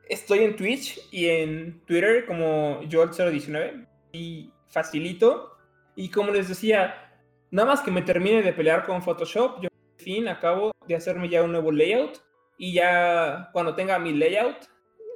[0.08, 5.58] estoy en Twitch y en Twitter como Joel019 y facilito.
[5.94, 7.12] Y como les decía,
[7.50, 9.68] nada más que me termine de pelear con Photoshop, yo
[10.04, 12.22] fin acabo de hacerme ya un nuevo layout
[12.58, 14.68] y ya cuando tenga mi layout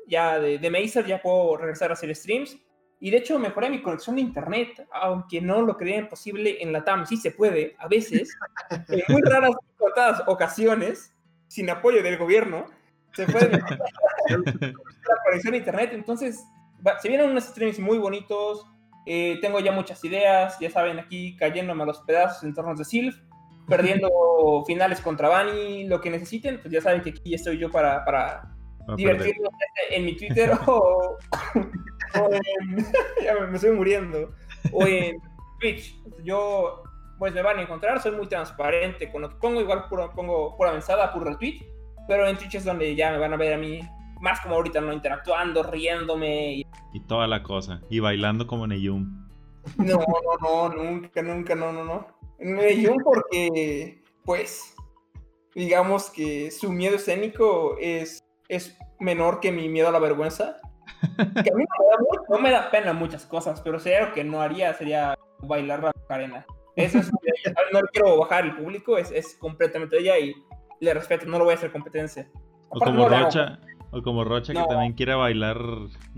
[0.08, 2.58] ya de, de Mazer ya puedo regresar a hacer streams.
[3.00, 6.82] Y de hecho mejoré mi conexión de internet, aunque no lo creía imposible en la
[6.82, 7.06] TAM.
[7.06, 8.36] Sí se puede, a veces,
[8.88, 11.14] en muy raras contadas ocasiones,
[11.46, 12.66] sin apoyo del gobierno,
[13.12, 13.50] se puede
[14.28, 15.90] la conexión de internet.
[15.92, 16.42] Entonces,
[17.00, 18.66] se vienen unos streams muy bonitos.
[19.06, 22.84] Eh, tengo ya muchas ideas, ya saben, aquí cayéndome a los pedazos en torno de
[22.84, 23.16] Sylph
[23.68, 24.08] perdiendo
[24.66, 28.54] finales contra Bani, lo que necesiten, pues ya saben que aquí estoy yo para, para
[28.96, 29.50] divertirnos
[29.90, 31.16] en mi Twitter o,
[32.14, 32.76] en,
[33.22, 34.32] ya me, estoy muriendo,
[34.72, 35.20] o en
[35.60, 35.94] Twitch.
[36.24, 36.82] Yo,
[37.18, 40.56] pues me van a encontrar, soy muy transparente con lo que pongo, igual puro, pongo
[40.56, 41.60] pura mensada, puro retweet,
[42.06, 43.80] pero en Twitch es donde ya me van a ver a mí
[44.20, 44.92] más como ahorita, ¿no?
[44.92, 46.54] Interactuando, riéndome.
[46.54, 47.80] Y, y toda la cosa.
[47.88, 49.28] Y bailando como Neyum.
[49.76, 52.06] No, no, no, nunca, nunca, no, no, no.
[52.38, 54.74] Medellín porque, pues,
[55.54, 60.60] digamos que su miedo escénico es, es menor que mi miedo a la vergüenza.
[61.44, 61.64] Que a mí
[62.28, 65.92] no me da, pena muchas cosas, pero sería lo que no haría sería bailar la
[66.08, 66.46] arena.
[66.74, 67.10] Eso es,
[67.72, 70.34] no quiero bajar el público, es, es completamente ella y
[70.80, 72.28] le respeto, no lo voy a hacer competencia.
[72.68, 73.58] o como Rocha,
[73.90, 75.58] o como Rocha que también quiere bailar,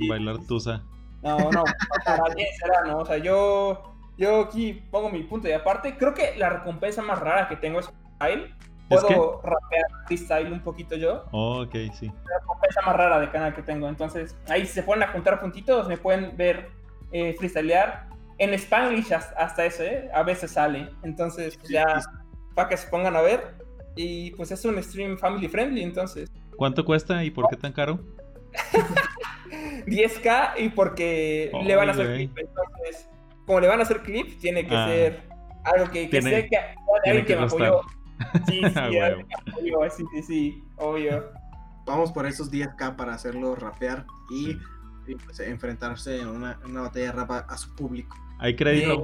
[0.08, 0.82] bailar tusa.
[1.22, 1.64] No, no,
[2.04, 2.98] para será, ¿no?
[2.98, 3.89] O sea, yo
[4.20, 7.80] yo aquí pongo mi punto y aparte, creo que la recompensa más rara que tengo
[7.80, 8.54] es freestyle.
[8.86, 11.24] Puedo rapear freestyle un poquito yo.
[11.30, 12.06] Oh, ok, sí.
[12.06, 13.88] La recompensa más rara de canal que tengo.
[13.88, 16.68] Entonces, ahí se ponen a juntar puntitos, me pueden ver
[17.12, 18.08] eh, freestylear.
[18.36, 20.10] En Spanglish hasta, eso, ¿eh?
[20.12, 20.90] A veces sale.
[21.02, 22.02] Entonces, pues ya,
[22.54, 23.54] para que se pongan a ver.
[23.96, 26.30] Y pues es un stream family friendly, entonces.
[26.56, 28.00] ¿Cuánto cuesta y por qué tan caro?
[29.86, 32.36] 10k y porque le van a hacer clip.
[32.36, 33.08] Entonces,
[33.50, 34.86] como le van a hacer clip, tiene que ah.
[34.86, 35.22] ser
[35.64, 36.56] algo que, que sé que
[37.04, 37.80] alguien que, me apoyó.
[38.46, 41.32] Sí, sí, alguien me apoyó, sí, sí, sí, obvio.
[41.84, 44.56] Vamos por esos 10k para hacerlo rapear y,
[45.24, 48.16] pues, enfrentarse en una, una, batalla de rap a, su público.
[48.38, 49.02] Hay crédito.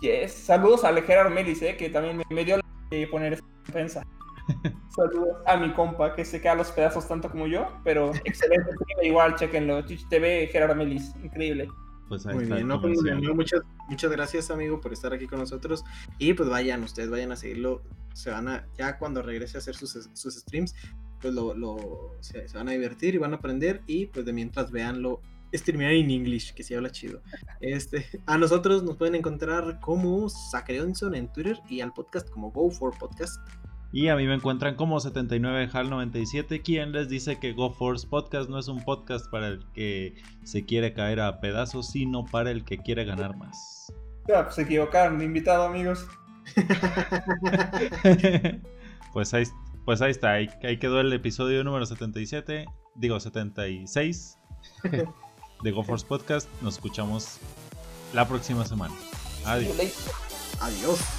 [0.00, 0.32] Yes.
[0.32, 4.06] Saludos a Gerard Melis, eh, que también me, dio la de poner esa defensa.
[4.94, 8.70] Saludos a mi compa que se queda los pedazos tanto como yo, pero excelente.
[9.02, 9.84] Igual, chequenlo.
[9.84, 11.68] Twitch TV, Gerard Melis, increíble.
[12.08, 12.98] Pues Muy bien, no, pues,
[13.34, 15.84] muchas, muchas gracias amigo por estar aquí con nosotros
[16.18, 17.82] y pues vayan, ustedes vayan a seguirlo,
[18.14, 20.74] se van a, ya cuando regrese a hacer sus, sus streams,
[21.20, 24.70] pues lo, lo se, van a divertir y van a aprender y pues de mientras
[24.70, 25.20] veanlo
[25.54, 27.22] streamear en English, que se habla chido.
[27.60, 32.70] Este, a nosotros nos pueden encontrar como Sacreonson en Twitter y al podcast como Go
[32.70, 33.38] for Podcast.
[33.90, 38.58] Y a mí me encuentran como 79HAL97, quien les dice que Go Force Podcast no
[38.58, 42.78] es un podcast para el que se quiere caer a pedazos, sino para el que
[42.78, 43.92] quiere ganar más.
[44.28, 46.06] Ya, pues se equivocaron, invitado, amigos.
[49.14, 49.44] pues, ahí,
[49.86, 50.48] pues ahí está, ahí,
[50.78, 54.38] quedó el episodio número 77, digo 76
[55.62, 56.46] de Go Force Podcast.
[56.60, 57.38] Nos escuchamos
[58.12, 58.94] la próxima semana.
[59.46, 59.74] Adiós.
[60.60, 61.17] Adiós.